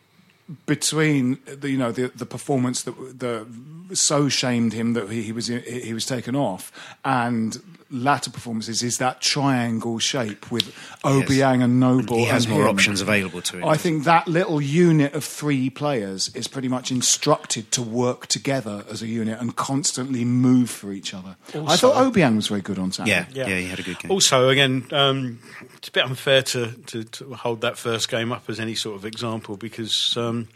[0.66, 3.46] between the, you know the the performance that the
[3.94, 6.72] so shamed him that he, he was he was taken off
[7.04, 7.60] and
[7.94, 12.16] latter performances is that triangle shape with Obiang and Noble.
[12.16, 12.70] He has and more him.
[12.70, 13.64] options available to him.
[13.64, 18.84] I think that little unit of three players is pretty much instructed to work together
[18.90, 21.36] as a unit and constantly move for each other.
[21.54, 23.26] I thought Obiang was very good on Saturday.
[23.32, 24.10] Yeah, yeah, he had a good game.
[24.10, 25.38] Also, again, um,
[25.76, 28.96] it's a bit unfair to, to, to hold that first game up as any sort
[28.96, 30.48] of example because, um,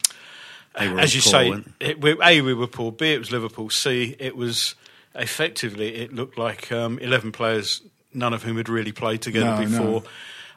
[0.74, 4.16] as you poor, say, it, we, A, we were poor, B, it was Liverpool, C,
[4.18, 4.74] it was
[5.14, 9.56] effectively, it looked like um, 11 players, none of whom had really played together No,
[9.56, 9.64] no.
[9.68, 10.02] before.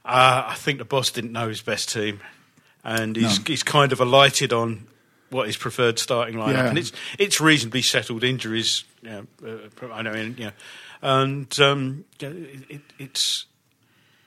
[0.03, 2.21] Uh, I think the boss didn't know his best team,
[2.83, 3.43] and he's, No.
[3.47, 4.87] he's kind of alighted on
[5.29, 6.67] what his preferred starting lineup, Yeah.
[6.69, 8.83] and it's it's reasonably settled injuries.
[9.01, 9.27] You know,
[9.81, 10.51] uh, I know, in, you know,
[11.01, 13.45] and um, it, it's.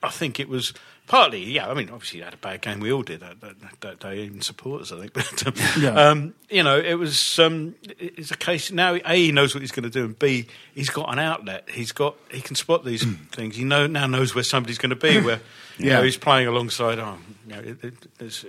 [0.01, 0.73] I think it was
[1.07, 1.69] partly, yeah.
[1.69, 2.79] I mean, obviously, he had a bad game.
[2.79, 5.13] We all did that, that, that day, even supporters, I think.
[5.13, 5.89] But um, Yeah.
[6.09, 7.39] um, you know, it was.
[7.39, 8.95] Um, it's a case now.
[9.05, 11.69] A, he knows what he's going to do, and B, he's got an outlet.
[11.69, 12.15] He's got.
[12.31, 13.55] He can spot these things.
[13.55, 15.19] He know now knows where somebody's going to be.
[15.21, 15.41] Where
[15.77, 16.99] you know he's playing alongside.
[16.99, 17.83] Oh, you know, it,
[18.19, 18.45] it,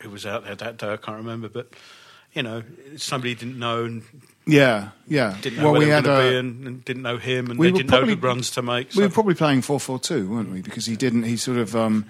[0.00, 0.92] who was out there that day?
[0.92, 1.68] I can't remember, but.
[2.36, 2.62] You know,
[2.96, 4.02] somebody didn't know and
[4.46, 5.36] Yeah, yeah.
[5.40, 7.02] didn't know well, where we they were had going to a, be and, and didn't
[7.02, 8.94] know him and we they didn't know the runs to make.
[8.94, 10.60] we were probably playing four four two, weren't we?
[10.60, 11.24] Because he didn't.
[11.24, 11.74] He sort of.
[11.74, 12.04] Um,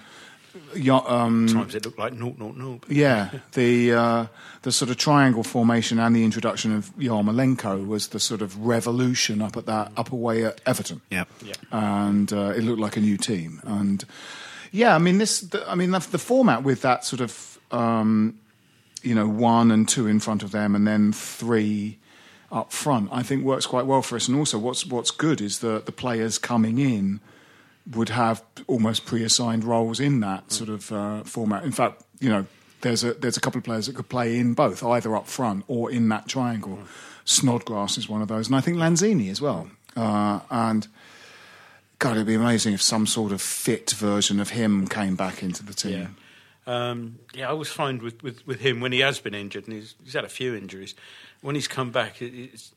[0.75, 2.83] yeah, um, sometimes it looked like naught, naught, naught.
[2.89, 4.25] Yeah, the uh,
[4.63, 9.41] the sort of triangle formation and the introduction of Yarmolenko was the sort of revolution
[9.41, 11.01] up at that up away at Everton.
[11.09, 11.23] yeah.
[11.41, 11.53] Yeah.
[11.71, 13.61] and uh, it looked like a new team.
[13.63, 14.03] And
[14.71, 15.39] yeah, I mean this.
[15.41, 18.37] The, I mean the, the format with that sort of um,
[19.03, 21.97] you know one and two in front of them, and then three
[22.51, 23.09] up front.
[23.11, 24.27] I think works quite well for us.
[24.27, 27.19] And also, what's what's good is that the players coming in
[27.91, 31.63] would have almost pre-assigned roles in that sort of uh, format.
[31.63, 32.45] In fact, you know,
[32.81, 35.63] there's a there's a couple of players that could play in both, either up front
[35.67, 36.79] or in that triangle.
[37.25, 39.69] Snodgrass is one of those, and I think Lanzini as well.
[39.95, 40.87] Uh, and
[41.99, 45.63] God, it'd be amazing if some sort of fit version of him came back into
[45.63, 45.99] the team.
[45.99, 46.07] Yeah.
[46.67, 49.73] Um, yeah, I always find with, with, with him when he has been injured, and
[49.77, 50.93] he's, he's had a few injuries,
[51.41, 52.73] when he's come back, it's,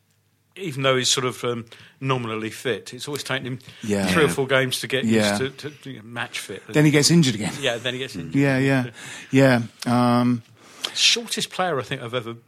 [0.57, 1.65] even though he's sort of um,
[2.01, 4.07] nominally fit, it's always taken him Yeah.
[4.07, 5.39] three or four games to get Yeah.
[5.39, 6.63] used to, to, to match fit.
[6.69, 7.53] Then he gets injured again.
[7.61, 8.35] yeah, then he gets injured.
[8.35, 8.91] Yeah, yeah,
[9.31, 9.63] yeah.
[9.87, 10.43] Um,
[10.95, 12.43] Shortest player I think I've ever been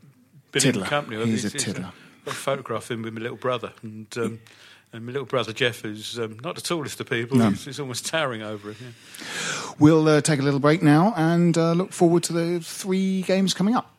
[0.54, 0.86] in Tiddler.
[0.86, 1.16] company.
[1.20, 1.26] of.
[1.28, 1.92] He's a tiddler.
[2.26, 4.40] I've a photograph of him with my little brother, and um,
[4.92, 7.50] and my little brother Jeff, who's um, not the tallest of people, No.
[7.50, 8.94] he's, he's almost towering over him.
[9.20, 9.72] Yeah.
[9.78, 13.54] we'll uh, take a little break now and uh, look forward to the three games
[13.54, 13.94] coming up.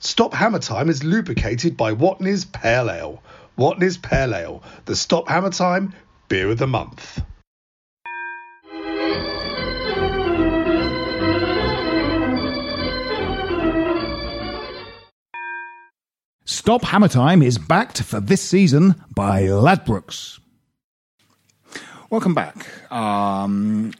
[0.00, 3.22] Stop Hammer Time is lubricated by Watney's Pale Ale.
[3.56, 5.94] Watney's Pale Ale, the Stop Hammer Time
[6.28, 7.22] beer of the month.
[16.46, 20.40] Stop Hammer Time is backed for this season by Ladbrokes.
[22.10, 22.92] Welcome back.
[22.92, 23.92] Um,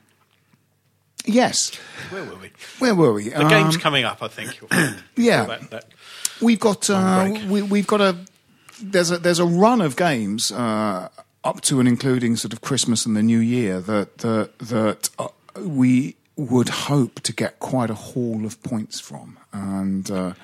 [1.24, 1.74] yes.
[2.10, 2.50] Where were we?
[2.78, 3.30] Where were we?
[3.30, 4.60] The game's coming up, I think.
[5.16, 5.44] yeah.
[5.44, 5.84] That, that.
[6.42, 8.16] We've got uh, we, we've got a
[8.82, 11.08] there's a there's a run of games uh,
[11.44, 15.28] up to and including sort of Christmas and the New Year that that that uh,
[15.60, 20.34] we would hope to get quite a haul of points from, and uh,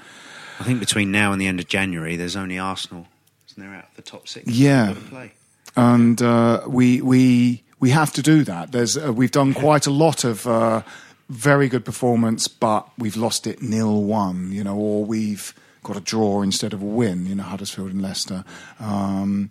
[0.60, 3.06] I think between now and the end of January, there's only Arsenal.
[3.48, 4.46] Isn't there out of the top six?
[4.46, 4.88] Yeah.
[4.88, 5.32] Got to play.
[5.74, 8.70] and uh, we we we have to do that.
[8.72, 10.82] There's uh, we've done quite a lot of uh,
[11.30, 16.00] very good performance, but we've lost it nil one, you know, or we've got a
[16.00, 17.26] draw instead of a win.
[17.26, 18.44] You know, Huddersfield and Leicester.
[18.78, 19.50] Um,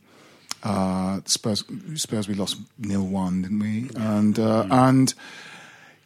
[0.61, 1.63] uh, Spurs
[1.95, 3.89] Spurs we lost nil one, didn't we?
[3.95, 5.13] And uh, and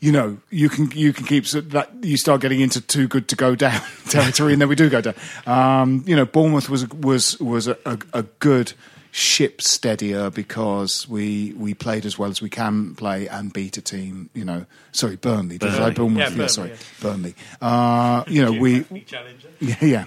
[0.04, 3.30] you know, you can you can keep so that you start getting into too good
[3.30, 5.16] to go down territory, and then we do go down.
[5.48, 8.74] Um, you know, Bournemouth was was was a, a, a good
[9.12, 13.82] ship steadier because we we played as well as we can play and beat a
[13.82, 14.30] team.
[14.34, 15.58] You know, sorry, Burnley.
[15.58, 16.18] Did I Bournemouth?
[16.20, 16.76] Yeah, Yeah, Burnley, sorry, yeah.
[17.02, 17.36] Burnley.
[17.62, 18.84] Uh, you know, we
[19.62, 20.06] yeah yeah.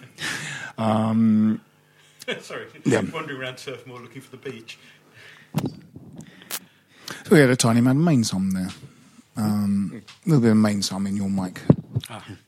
[0.77, 1.63] Um,
[2.41, 3.01] Sorry, Yeah.
[3.15, 4.79] wandering around Turf Moor looking for the beach.
[7.25, 8.69] So we had a tiny man mains hum there.
[9.37, 11.61] Um, a little bit of mains hum in your mic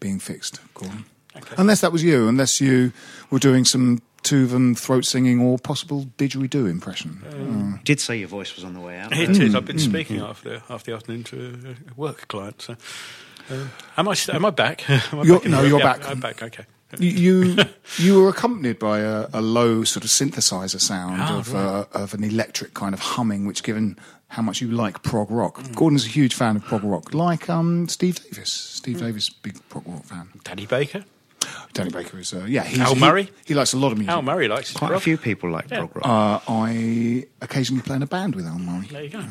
[0.00, 1.04] being fixed, Gordon.
[1.36, 1.54] Okay.
[1.58, 2.92] Unless that was you, unless you
[3.30, 7.22] were doing some Tuvan throat singing or possible didgeridoo impression.
[7.30, 9.16] You did say your voice was on the way out.
[9.16, 9.54] It is.
[9.54, 12.62] I've been speaking after after the afternoon to a work client.
[12.62, 12.76] So,
[13.50, 14.88] um, am I am I back?
[15.12, 16.08] Am I You're- back no, the- you're yeah, back.
[16.08, 16.42] I'm back.
[16.42, 16.64] Okay.
[16.98, 17.56] You you,
[17.98, 22.14] you were accompanied by a, a low sort of synthesizer sound Ah, of, uh, of
[22.14, 26.08] an electric kind of humming, which, given how much you like prog rock, Gordon's a
[26.08, 28.52] huge fan of prog rock, like um, Steve Davis.
[28.52, 30.28] Steve Davis, big prog rock fan.
[30.44, 31.04] Danny Baker.
[31.72, 32.64] Danny Baker is, uh, yeah.
[32.64, 33.30] He's, Al Murray?
[33.44, 34.12] He, likes a lot of music.
[34.12, 36.04] Al Murray likes his Quite a few people like prog rock.
[36.04, 38.86] Uh, I occasionally play in a band with Al Murray.
[38.86, 39.24] There you go.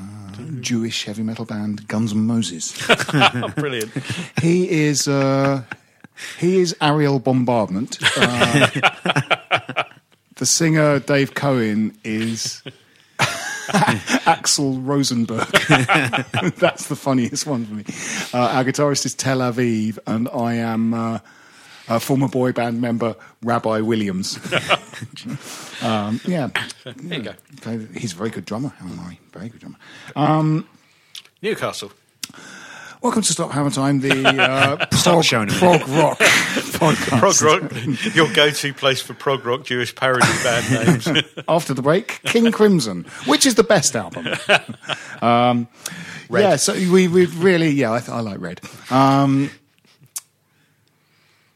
[0.61, 2.77] Jewish heavy metal band Guns N' Moses.
[3.55, 3.91] Brilliant.
[4.41, 5.63] he is uh,
[6.39, 7.97] he is Ariel Bombardment.
[8.17, 8.67] Uh,
[10.35, 12.63] the singer Dave Cohen is
[14.25, 15.47] Axel Rosenberg.
[16.57, 17.83] That's the funniest one for me.
[18.33, 20.93] Uh, our guitarist is Tel Aviv, and I am.
[20.93, 21.19] Uh,
[21.89, 24.37] a former boy band member, Rabbi Williams.
[25.81, 26.49] um, yeah,
[26.83, 27.33] There you go.
[27.97, 29.21] He's a very good drummer, Al Murray.
[29.31, 30.65] Very good drummer.
[31.41, 31.93] Newcastle.
[33.01, 36.19] Welcome to Stop Hammer Time, the uh, prog, showing prog rock
[36.79, 37.19] podcast.
[37.19, 38.15] Prog rock.
[38.15, 41.23] Your go-to place for prog rock Jewish parody band names.
[41.47, 44.27] After the break, King Crimson, which is the best album.
[45.21, 45.67] Um,
[46.29, 48.61] yeah, so we, we really, yeah, I, th- I like Red.
[48.91, 49.49] Um,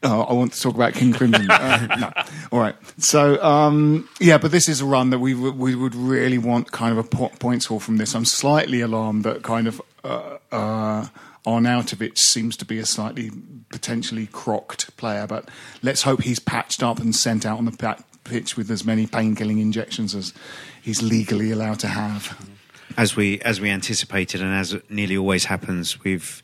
[0.02, 1.46] oh, I want to talk about King Crimson.
[1.50, 2.12] Uh, no.
[2.50, 2.74] All right.
[2.98, 6.72] So, um, yeah, but this is a run that we, w- we would really want
[6.72, 8.14] kind of a po- points haul from this.
[8.14, 11.06] I'm slightly alarmed that kind of uh, uh,
[11.46, 13.30] Arnautovic seems to be a slightly
[13.70, 15.48] potentially crocked player, but
[15.82, 19.60] let's hope he's patched up and sent out on the pitch with as many painkilling
[19.60, 20.32] injections as
[20.80, 22.48] he's legally allowed to have.
[22.96, 26.42] as we as we anticipated, and as nearly always happens, we've.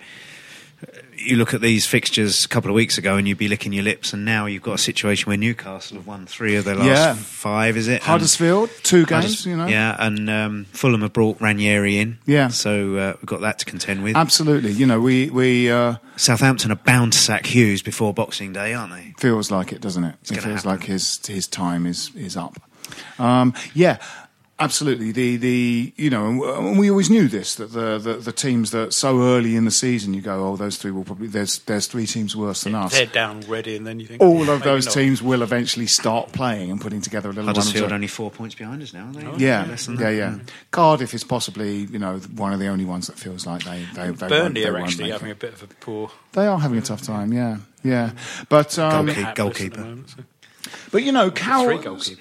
[1.20, 3.82] You look at these fixtures a couple of weeks ago, and you'd be licking your
[3.82, 6.86] lips, and now you've got a situation where Newcastle have won three of their last
[6.86, 7.14] Yeah.
[7.14, 7.76] five.
[7.76, 9.66] Is it And- Huddersfield, two games, Hudders- you know.
[9.66, 12.18] Yeah, and um, Fulham have brought Ranieri in.
[12.24, 12.48] Yeah.
[12.48, 14.16] so uh, we've got that to contend with.
[14.16, 14.70] Absolutely.
[14.72, 18.92] You know, we, we uh, Southampton are bound to sack Hughes before Boxing Day, aren't
[18.92, 19.14] they?
[19.18, 20.14] feels like it, doesn't it?
[20.30, 20.70] It feels happen.
[20.70, 22.60] like his his time is is up.
[23.18, 23.98] Um, yeah,
[24.60, 25.12] absolutely.
[25.12, 28.92] The the you know, and we always knew this that the, the the teams that
[28.92, 32.06] so early in the season you go, oh, those three will probably there's there's three
[32.06, 32.92] teams worse than us.
[32.92, 34.94] They're down already, and then you think All of those not.
[34.94, 38.06] teams will eventually start playing and putting together a little run of Huddersfield their- only
[38.08, 39.44] four points behind us now, are they?
[39.44, 40.14] Yeah, Less than yeah, that.
[40.16, 40.38] yeah.
[40.70, 44.10] Cardiff is possibly, you know, one of the only ones that feels like they they,
[44.10, 45.32] they Burnley won't, they are won't actually make having it.
[45.32, 47.32] a bit of a poor They are having a tough time.
[47.32, 48.10] Yeah, yeah.
[48.48, 49.20] But um, Goalkeeper.
[49.22, 50.04] hapless at the goalkeeper.
[50.90, 51.78] But you know, Carroll,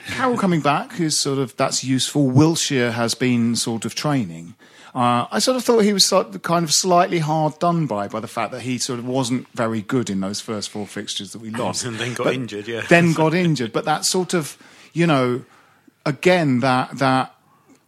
[0.07, 2.29] Carroll coming back is sort of that's useful.
[2.29, 4.55] Wilshere has been sort of training.
[4.95, 8.07] Uh, I sort of thought he was sort of kind of slightly hard done by
[8.07, 11.33] by the fact that he sort of wasn't very good in those first four fixtures
[11.33, 12.81] that we lost, And then got But injured, yeah.
[12.89, 14.57] Then got injured, but that sort of,
[14.93, 15.45] you know,
[16.05, 17.35] again that that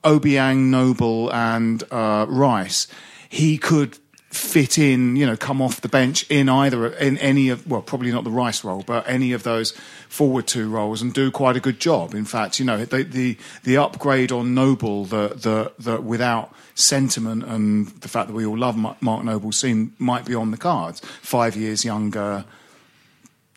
[0.03, 2.87] Obiang, Noble, and uh, Rice,
[3.27, 3.97] he could
[4.29, 8.11] fit in, you know, come off the bench in either in any of well, probably
[8.11, 9.71] not the Rice role, but any of those
[10.07, 12.13] forward two roles and do quite a good job.
[12.13, 17.43] In fact, you know, the the, the upgrade on Noble, the the the without sentiment
[17.43, 21.01] and the fact that we all love Mark Noble, seem might be on the cards.
[21.21, 22.45] Five years younger.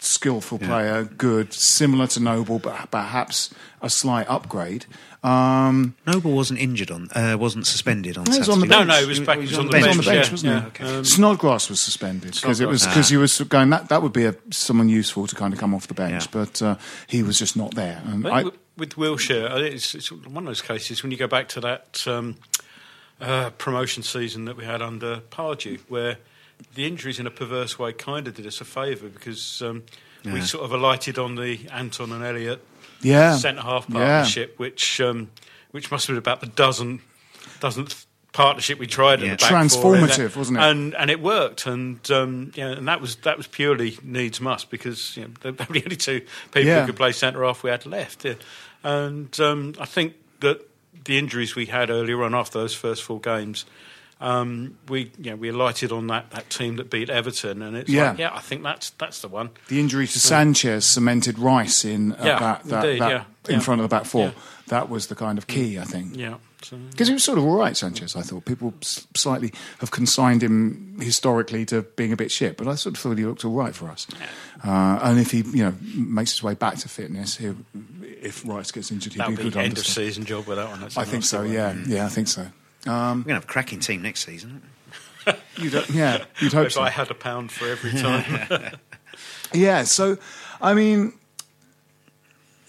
[0.05, 4.87] Skillful player, good, similar to Noble, but perhaps a slight upgrade.
[5.23, 8.53] Um, Noble wasn't injured on, uh, wasn't suspended on No, was Saturday.
[8.53, 8.89] on the No, bench.
[8.89, 9.37] no, he was back.
[9.39, 9.99] He was on the he was bench.
[9.99, 10.59] on the bench, yeah, wasn't he?
[10.59, 10.67] yeah.
[10.89, 10.97] Okay.
[10.99, 14.25] Um, Snodgrass was suspended because it was because he was going that that would be
[14.25, 16.31] a, someone useful to kind of come off the bench, Yeah.
[16.33, 18.03] but uh, he was just not there.
[18.05, 21.29] And I I, with- with Wilshere, it's, it's one of those cases when you go
[21.29, 22.37] back to that um,
[23.21, 26.17] uh, promotion season that we had under Pardew, where
[26.75, 29.83] the injuries in a perverse way kind of did us a favour because um,
[30.25, 32.65] we sort of alighted on the Anton and Elliott
[33.01, 33.95] yeah, centre half Yeah.
[33.99, 35.31] partnership, which um,
[35.73, 37.01] which must have been about the dozen
[37.61, 39.33] dozenth partnership we tried Yeah.
[39.33, 39.95] at the back four.
[39.95, 40.63] Transformative, wasn't it?
[40.65, 44.71] And and it worked, and um, yeah, and that was that was purely needs must
[44.71, 46.21] because you know, they were the only two
[46.53, 46.81] people Yeah.
[46.81, 48.35] who could play centre half we had left, yeah.
[48.85, 50.61] and um, I think that
[51.05, 53.65] the injuries we had earlier on after those first four games.
[54.23, 57.91] Um, we, you know, we alighted on that, that team that beat Everton, and it's
[57.91, 58.11] Yeah.
[58.11, 59.51] like, yeah, I think that's that's the one.
[59.69, 63.55] the injury to Sanchez cemented Rice in uh, Yeah, that, that, indeed, that yeah, in
[63.55, 63.61] yeah.
[63.61, 64.33] front of the back four.
[64.69, 66.17] That was the kind of key, I think.
[66.17, 68.15] Yeah, Because he was sort of all right, Sanchez.
[68.17, 72.77] I thought people slightly have consigned him historically to being a bit shit, but I
[72.77, 74.07] sort of thought he looked all right for us.
[74.65, 77.53] Uh, and if he, you know, makes his way back to fitness, he,
[78.23, 80.69] if Rice gets injured, he'd that be be good end of season job with that
[80.71, 80.83] one.
[80.97, 81.43] I think so.
[81.43, 82.47] Yeah, yeah, I think so.
[82.87, 84.63] We're going to have a cracking team next season.
[85.27, 85.39] aren't?
[85.57, 86.83] You'd, yeah, you'd hope If so.
[86.83, 88.73] I had a pound for every time.
[89.55, 90.17] Yeah, so
[90.63, 91.13] I mean,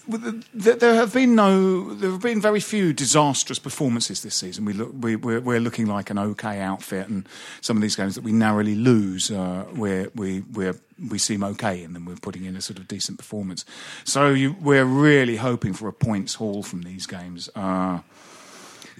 [0.06, 4.34] with the- th- there have been no, there have been very few disastrous performances this
[4.34, 4.66] season.
[4.66, 7.26] We look, we, we're, we're looking like an okay outfit, and
[7.62, 10.78] some of these games that we narrowly lose, uh, where we we're,
[11.10, 12.04] we seem okay in them.
[12.04, 13.64] We're putting in a sort of decent performance.
[14.04, 17.48] So you, we're really hoping for a points haul from these games.
[17.54, 18.00] Uh,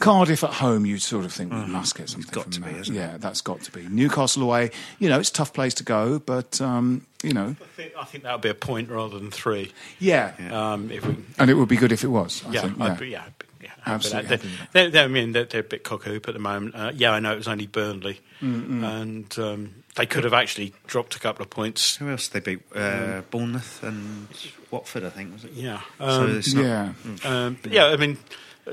[0.00, 2.66] Cardiff at home, you sort of think we must get something got from to be,
[2.68, 2.76] that.
[2.76, 3.00] hasn't it?
[3.00, 3.87] yeah, that's got to be.
[3.88, 7.64] Newcastle away, you know, it's a tough place to go, but um, you know, I
[7.76, 9.72] think, I think that would be a point rather than three.
[9.98, 10.33] yeah.
[10.50, 12.44] Um, if we, And it would be good if it was.
[12.46, 12.94] I yeah, think, I'd yeah.
[12.94, 14.72] be, yeah, I'd be- yeah, Absolutely But happy with that.
[14.72, 16.74] They, they, I mean, they're, they're a bit cock hoop at the moment.
[16.74, 21.16] Uh, yeah, I know it was only Burnley, and um, they could have actually dropped
[21.16, 21.96] a couple of points.
[21.96, 22.62] Who else did they beat?
[22.74, 24.28] Uh, Bournemouth and
[24.70, 25.52] Watford, I think, was it?
[25.52, 26.92] Yeah, um, it's not, yeah.
[27.24, 27.87] um, but yeah.
[27.87, 28.18] I mean,
[28.66, 28.72] uh,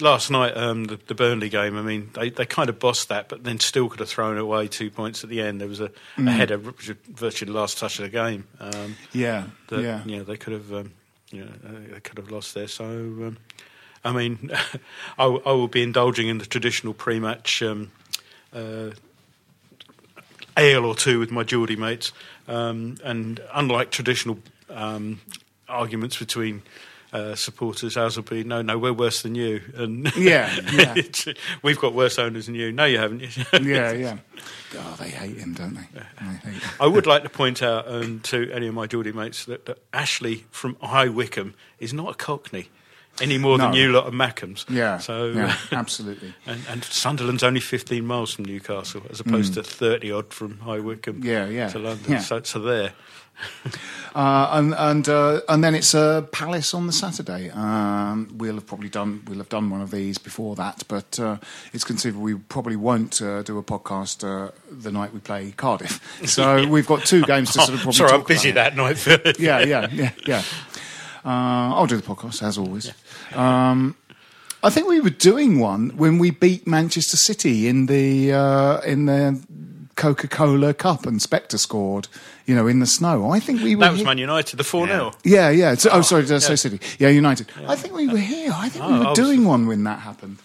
[0.00, 1.76] last night um, the, the Burnley game.
[1.76, 4.68] I mean, they, they kind of bossed that, but then still could have thrown away
[4.68, 5.60] two points at the end.
[5.60, 6.28] There was a, Mm.
[6.28, 8.46] a header, which was virtually the last touch of the game.
[8.58, 10.02] Um, Yeah, that, yeah.
[10.04, 10.92] you know, they could have, um,
[11.30, 11.50] you know,
[11.92, 12.68] they could have lost there.
[12.68, 13.36] So, um,
[14.04, 14.50] I mean,
[15.18, 17.90] I, w- I will be indulging in the traditional pre-match um,
[18.54, 18.90] uh,
[20.56, 22.12] ale or two with my Geordie mates,
[22.48, 25.20] um, and unlike traditional um,
[25.68, 26.62] arguments between.
[27.12, 30.94] Uh, supporters, ours will be no, no, we're worse than you, and Yeah, yeah.
[31.62, 32.70] we've got worse owners than you.
[32.70, 33.20] No, you haven't.
[33.60, 34.18] yeah, yeah.
[34.76, 35.88] Oh, they hate him, don't they?
[35.92, 36.70] They hate him.
[36.78, 39.78] I would like to point out um, to any of my Geordie mates that, that
[39.92, 42.68] Ashley from High Wycombe is not a Cockney
[43.20, 44.64] any more than you lot of Mackems.
[44.70, 46.32] Yeah, So, yeah, absolutely.
[46.46, 50.78] and, and Sunderland's only 15 miles from Newcastle as opposed to 30 odd from High
[50.78, 51.24] Wycombe Mm.
[51.24, 52.12] Yeah, yeah, to London.
[52.12, 52.18] yeah.
[52.20, 52.92] So, so there.
[54.12, 57.48] Uh, and and uh, and then it's uh, Palace on the Saturday.
[57.50, 61.36] Um, we'll have probably done we'll have done one of these before that, but uh,
[61.72, 66.00] it's conceivable we probably won't uh, do a podcast uh, the night we play Cardiff.
[66.28, 67.92] So we've got two games to sort of probably.
[67.92, 68.74] Sorry, I'm busy about.
[68.74, 68.98] that night.
[68.98, 69.20] Phil.
[69.38, 70.42] yeah, yeah, yeah, yeah.
[71.24, 72.92] Uh, I'll do the podcast as always.
[73.32, 73.94] Um,
[74.62, 79.06] I think we were doing one when we beat Manchester City in the uh, in
[79.06, 79.40] the
[79.96, 82.08] Coca Cola Cup and Spector scored.
[82.46, 83.30] You know, in the snow.
[83.30, 83.80] I think we were.
[83.84, 85.12] That was here- Man United, the 4 0.
[85.24, 85.74] yeah, yeah.
[85.74, 86.56] So, oh, sorry, did I say.
[86.56, 86.80] City?
[86.98, 87.46] Yeah, United.
[87.68, 88.52] I think we were here.
[88.54, 90.38] I think we Oh, were doing one when that happened.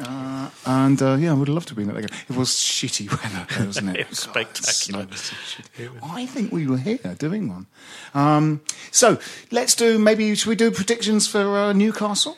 [0.00, 2.18] Uh, and uh, yeah, I would love to be in that game.
[2.28, 4.00] It was shitty weather, wasn't it?
[4.00, 5.02] It was God, spectacular.
[5.04, 5.92] the was so.
[6.04, 7.66] I think we were here doing one.
[8.14, 8.60] Um,
[8.92, 9.18] so
[9.50, 12.36] let's do maybe should we do predictions for uh, Newcastle?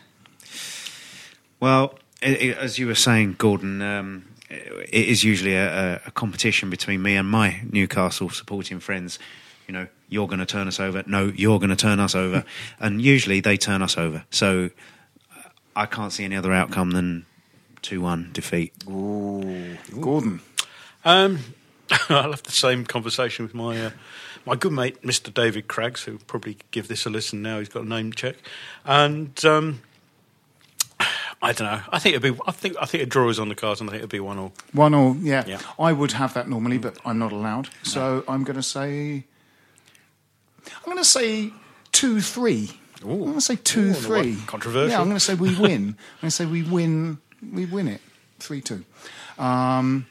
[1.61, 6.11] Well, i i as you were saying, Gordon, um, it is usually a, a, a
[6.11, 9.19] competition between me and my Newcastle supporting friends.
[9.67, 11.05] You know, you're going to turn us over.
[11.07, 12.45] No, you're going to turn us over.
[12.81, 14.25] and usually they turn us over.
[14.31, 14.71] So
[15.37, 17.27] uh, I can't see any other outcome than
[17.83, 18.73] 2 1 defeat.
[18.89, 20.41] Ooh, Gordon.
[21.05, 21.39] Um,
[22.09, 23.91] I'll have the same conversation with my uh,
[24.47, 25.33] my good mate, Mr.
[25.33, 27.59] David Craggs, who'll probably give this a listen now.
[27.59, 28.37] He's got a name check,
[28.85, 29.83] and um,
[31.43, 31.81] I don't know.
[31.91, 32.41] I think it'd be.
[32.47, 32.77] I think.
[32.81, 34.53] I think a draw is on the cards, and I think it'd be one all.
[34.73, 35.45] One all, yeah.
[35.47, 35.61] Yeah.
[35.79, 37.71] I would have that normally, but I'm not allowed.
[37.83, 39.25] So I'm going to say.
[40.67, 41.51] I'm going to say
[41.93, 42.71] two three.
[43.03, 44.37] I'm going to say two Ooh, three.
[44.47, 44.91] Controversial.
[44.91, 45.97] Yeah, I'm going to say we win.
[45.97, 47.19] I'm going to say we win.
[47.53, 48.03] We win it
[48.39, 48.85] three two.
[49.39, 50.07] Um,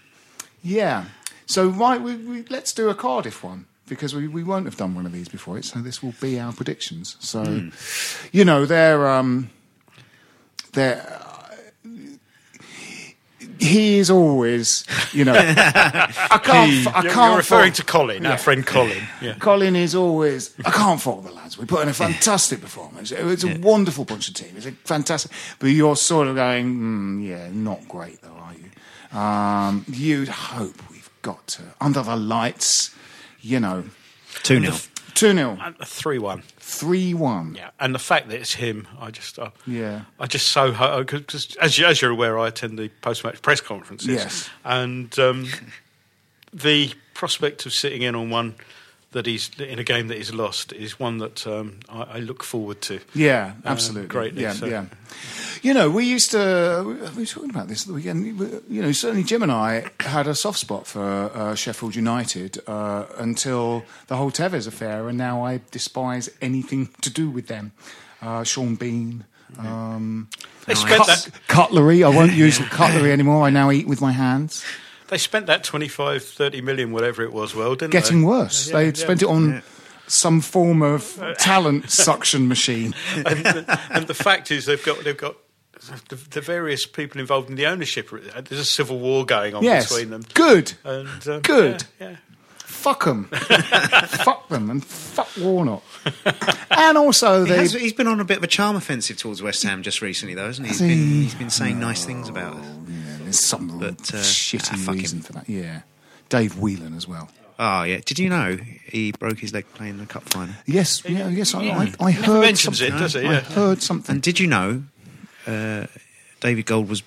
[0.63, 1.05] yeah.
[1.45, 4.95] So right, we, we, let's do a Cardiff one because we, we won't have done
[4.95, 5.65] one of these before it.
[5.65, 7.17] So this will be our predictions.
[7.19, 7.69] So Hmm.
[8.31, 9.51] you know they're um,
[10.73, 11.18] they're.
[13.69, 15.33] He is always, you know.
[15.35, 16.87] I can't.
[16.87, 17.15] I You're, can't.
[17.15, 18.31] you're referring fault- to Colin, Yeah.
[18.31, 19.03] our friend Colin.
[19.21, 19.35] Yeah.
[19.39, 20.53] Colin is always.
[20.65, 21.57] I can't fault the lads.
[21.57, 23.11] We put in a fantastic performance.
[23.11, 24.53] It's a wonderful bunch of team.
[24.57, 25.31] It's a fantastic.
[25.59, 29.17] But you're sort of going, mm, yeah, not great though, are you?
[29.19, 32.95] Um, you'd hope we've got to under the lights.
[33.41, 33.85] You know,
[34.43, 34.75] 2 0.
[35.19, 36.43] Two 0 Three one.
[36.59, 37.55] three one.
[37.55, 40.01] Yeah, and the fact that it's him, I just, I, Yeah.
[40.19, 43.61] I just so hope because as, you, as you're aware, I attend the post-match press
[43.61, 44.07] conferences.
[44.07, 44.49] Yes.
[44.63, 45.47] and um,
[46.53, 48.55] the prospect of sitting in on one
[49.11, 52.43] that he's in a game that he's lost is one that um, I, I look
[52.43, 52.99] forward to.
[53.15, 54.07] Yeah, Um, absolutely.
[54.07, 54.85] greatly, Yeah, so- yeah.
[55.61, 56.83] You know, we used to.
[56.85, 58.25] We were talking about this at the weekend.
[58.69, 63.05] You know, certainly Jim and I had a soft spot for uh, Sheffield United uh,
[63.17, 67.71] until the whole Tevez affair, and now I despise anything to do with them.
[68.21, 69.25] Uh, Sean Bean.
[69.57, 70.29] Um,
[70.65, 71.29] They spent that.
[71.47, 72.03] cutlery.
[72.03, 73.45] I won't use cutlery anymore.
[73.45, 74.63] I now eat with my hands.
[75.09, 77.55] They spent that 25, 30 million, whatever it was.
[77.55, 78.27] Well, didn't Getting they?
[78.27, 78.67] worse.
[78.67, 78.93] Yeah, they yeah.
[78.93, 79.63] spent it on
[80.07, 82.93] some form of talent suction machine.
[83.15, 85.35] and, the, and the fact is, they've got they've got
[86.09, 88.09] the, the various people involved in the ownership.
[88.11, 89.89] There's a civil war going on Yes.
[89.89, 90.23] between them.
[90.33, 90.73] Good.
[90.83, 91.85] And, um, Good.
[91.99, 92.15] Yeah, yeah.
[92.57, 95.83] fuck them, fuck them, and fuck Warnock.
[96.71, 99.63] And also, he has, he's been on a bit of a charm offensive towards West
[99.63, 100.71] Ham just recently, though, hasn't he?
[100.73, 100.89] He's been,
[101.21, 102.65] he's been saying nice things about us.
[103.29, 104.99] Yeah, there's some But, uh, ah, shitty fuck him.
[105.01, 105.49] reason for that.
[105.49, 105.81] Yeah,
[106.29, 107.29] Dave Whelan as well.
[107.61, 107.99] Oh, yeah.
[108.05, 110.55] Did you know he broke his leg playing the cup final?
[110.65, 112.95] Yes, yeah, yes, I, I, I Never heard mentions something.
[112.95, 113.25] it, does he?
[113.25, 114.13] I heard something.
[114.15, 114.83] And did you know
[115.45, 115.85] uh,
[116.39, 117.03] David Gold was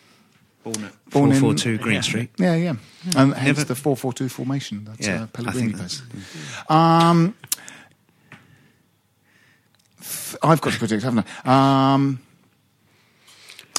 [0.62, 2.00] born at Born in- 442 Green yeah.
[2.02, 2.30] Street?
[2.36, 2.74] Yeah, yeah,
[3.16, 6.02] and hence Never- the four-four-two formation that Yeah, uh, I Pellegrini think plays.
[6.68, 7.34] Um,
[10.00, 11.94] th- I've got to predict, haven't I?
[11.94, 12.20] Um,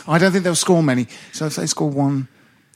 [0.07, 1.07] I don't think they'll score many.
[1.31, 2.27] So if they score one,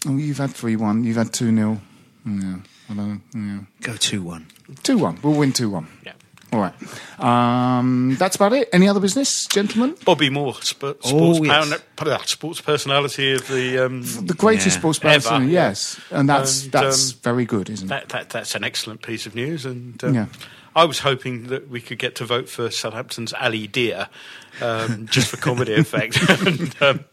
[0.08, 1.80] oh, you've had three-one, you've had two 0
[2.26, 2.56] Yeah,
[2.90, 3.40] I don't know.
[3.40, 3.60] Yeah.
[3.82, 4.48] Go 2 1.
[4.84, 5.18] Two one.
[5.22, 5.88] We'll win two one.
[6.06, 6.14] Yeah.
[6.54, 6.74] All right.
[7.20, 8.70] Um, that's about it.
[8.72, 9.96] Any other business, gentlemen?
[10.06, 11.82] Bobby Moore, sp- sports, Oh, yes.
[11.98, 13.86] pound- uh, sports personality of the.
[13.86, 14.80] Um, The greatest Yeah.
[14.80, 15.68] sports Ever, person, yeah.
[15.70, 17.90] yes, and that's And, that's um, very good, isn't it?
[17.90, 20.26] that, that that's an excellent piece of news, and um, Yeah.
[20.78, 24.10] I was hoping that we could get to vote for Southampton's Ali Dia,
[24.62, 27.04] um, just for comedy effect, and um,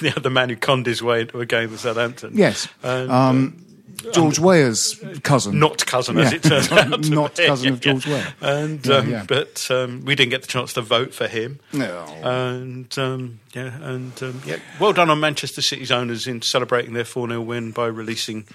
[0.00, 2.32] the other man who conned his way into a game with Southampton.
[2.34, 2.68] Yes.
[2.82, 3.66] and, Um,
[4.12, 7.08] George Weah's cousin, not cousin as it turns out.
[7.10, 8.34] Not cousin of George Weah.
[8.40, 9.24] And Yeah, um, yeah.
[9.28, 11.60] but um, we didn't get the chance to vote for him.
[11.72, 12.04] No.
[12.22, 17.04] And um, yeah, and um, yeah, well done on Manchester City's owners in celebrating their
[17.04, 18.46] 4 0 win by releasing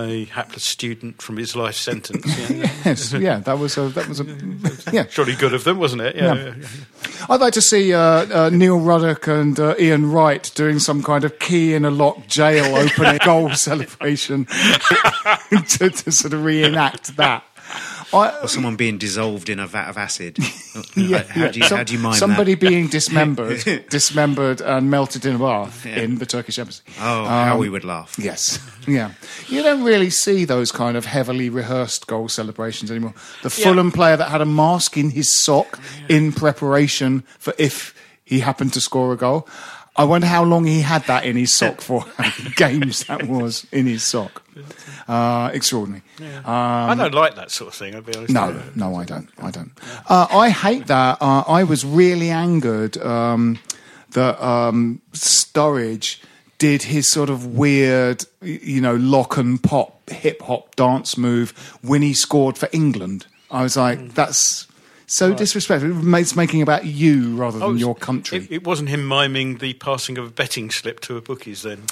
[0.00, 2.26] a hapless student from his life sentence.
[2.48, 2.72] Yeah.
[2.84, 4.24] Yes, yeah, that was a that was a
[4.92, 5.06] yeah.
[5.08, 6.16] Surely good of them, wasn't it?
[6.16, 6.34] Yeah.
[6.34, 6.54] Yeah.
[7.28, 11.24] I'd like to see uh, uh, Neil Ruddock and uh, Ian Wright doing some kind
[11.24, 17.44] of key in a lock jail opening goal celebration to, to sort of reenact that.
[18.12, 20.38] I, Or someone being dissolved in a vat of acid.
[20.96, 21.50] yeah, how, yeah.
[21.50, 22.60] do you, Some- how do you mind that somebody that?
[22.68, 26.00] being dismembered, dismembered and melted in a bath Yeah.
[26.00, 26.82] in the Turkish embassy.
[27.00, 28.16] Oh, how Um, we would laugh.
[28.18, 29.12] Yes, yeah.
[29.48, 33.14] You don't really see those kind of heavily rehearsed goal celebrations anymore.
[33.42, 35.78] The Fulham player that had a mask in his sock
[36.08, 37.94] in preparation for if
[38.24, 39.48] he happened to score a goal.
[39.98, 42.04] I wonder how long he had that in his sock for.
[42.56, 44.42] games that was in his sock.
[45.06, 46.02] Uh, extraordinary.
[46.44, 48.32] I don't like that sort of thing, I'll be honest.
[48.32, 49.28] No, no, I don't.
[49.38, 49.72] I don't.
[50.08, 51.18] Uh, I hate that.
[51.20, 53.58] Uh, I was really angered um,
[54.10, 56.22] that um, Sturridge
[56.58, 61.50] did his sort of weird, you know, lock and pop hip hop dance move
[61.82, 63.26] when he scored for England.
[63.50, 64.66] I was like, that's
[65.08, 66.14] so disrespectful.
[66.14, 68.38] It's making about you rather Oh, than it's- your country.
[68.38, 71.82] It, it wasn't him miming the passing of a betting slip to a bookies then.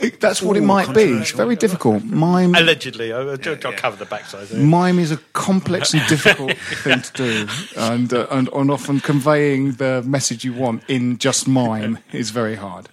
[0.00, 1.02] It- that's what it might be.
[1.14, 2.04] It's very difficult.
[2.04, 3.12] Mime, Allegedly.
[3.12, 4.60] I, I'll, I'll cover the backside there.
[4.62, 9.72] Mime is a complex and difficult thing to do, and, uh, and and often conveying
[9.72, 12.88] the message you want in just mime is very hard.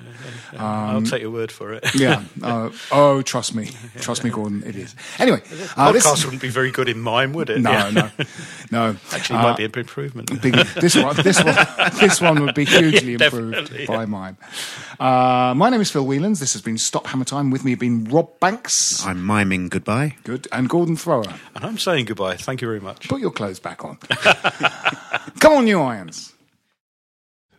[0.57, 1.83] I'll take your word for it.
[1.95, 2.23] Yeah.
[2.45, 4.95] Uh, oh, trust me, trust me, Gordon, it is.
[5.17, 5.41] Anyway,
[5.75, 7.59] uh, this, Podcast wouldn't be very good in mime, would it?
[7.59, 7.89] no, Yeah.
[7.89, 8.09] no,
[8.71, 8.95] no.
[9.11, 10.41] Actually, it Uh, might be an improvement.
[10.41, 11.55] big, this one, this one,
[11.99, 14.37] this one would be hugely Yeah, improved definitely, by mime.
[14.99, 16.39] Uh, my name is Phil Whelans.
[16.39, 17.49] This has been Stop Hammer Time.
[17.51, 20.15] With me have been Rob Banks, I'm miming goodbye.
[20.23, 21.33] good, and Gordon Thrower.
[21.55, 22.37] And I'm saying goodbye.
[22.37, 23.07] Thank you very much.
[23.09, 23.97] Put your clothes back on.
[25.39, 26.33] Come on, you irons.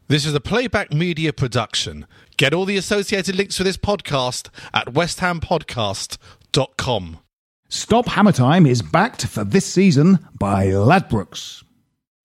[0.08, 2.06] This is a playback media production.
[2.36, 7.18] Get all the associated links for this podcast at westhampodcast.com.
[7.68, 11.64] Stop Hammer Time is backed for this season by Ladbrokes.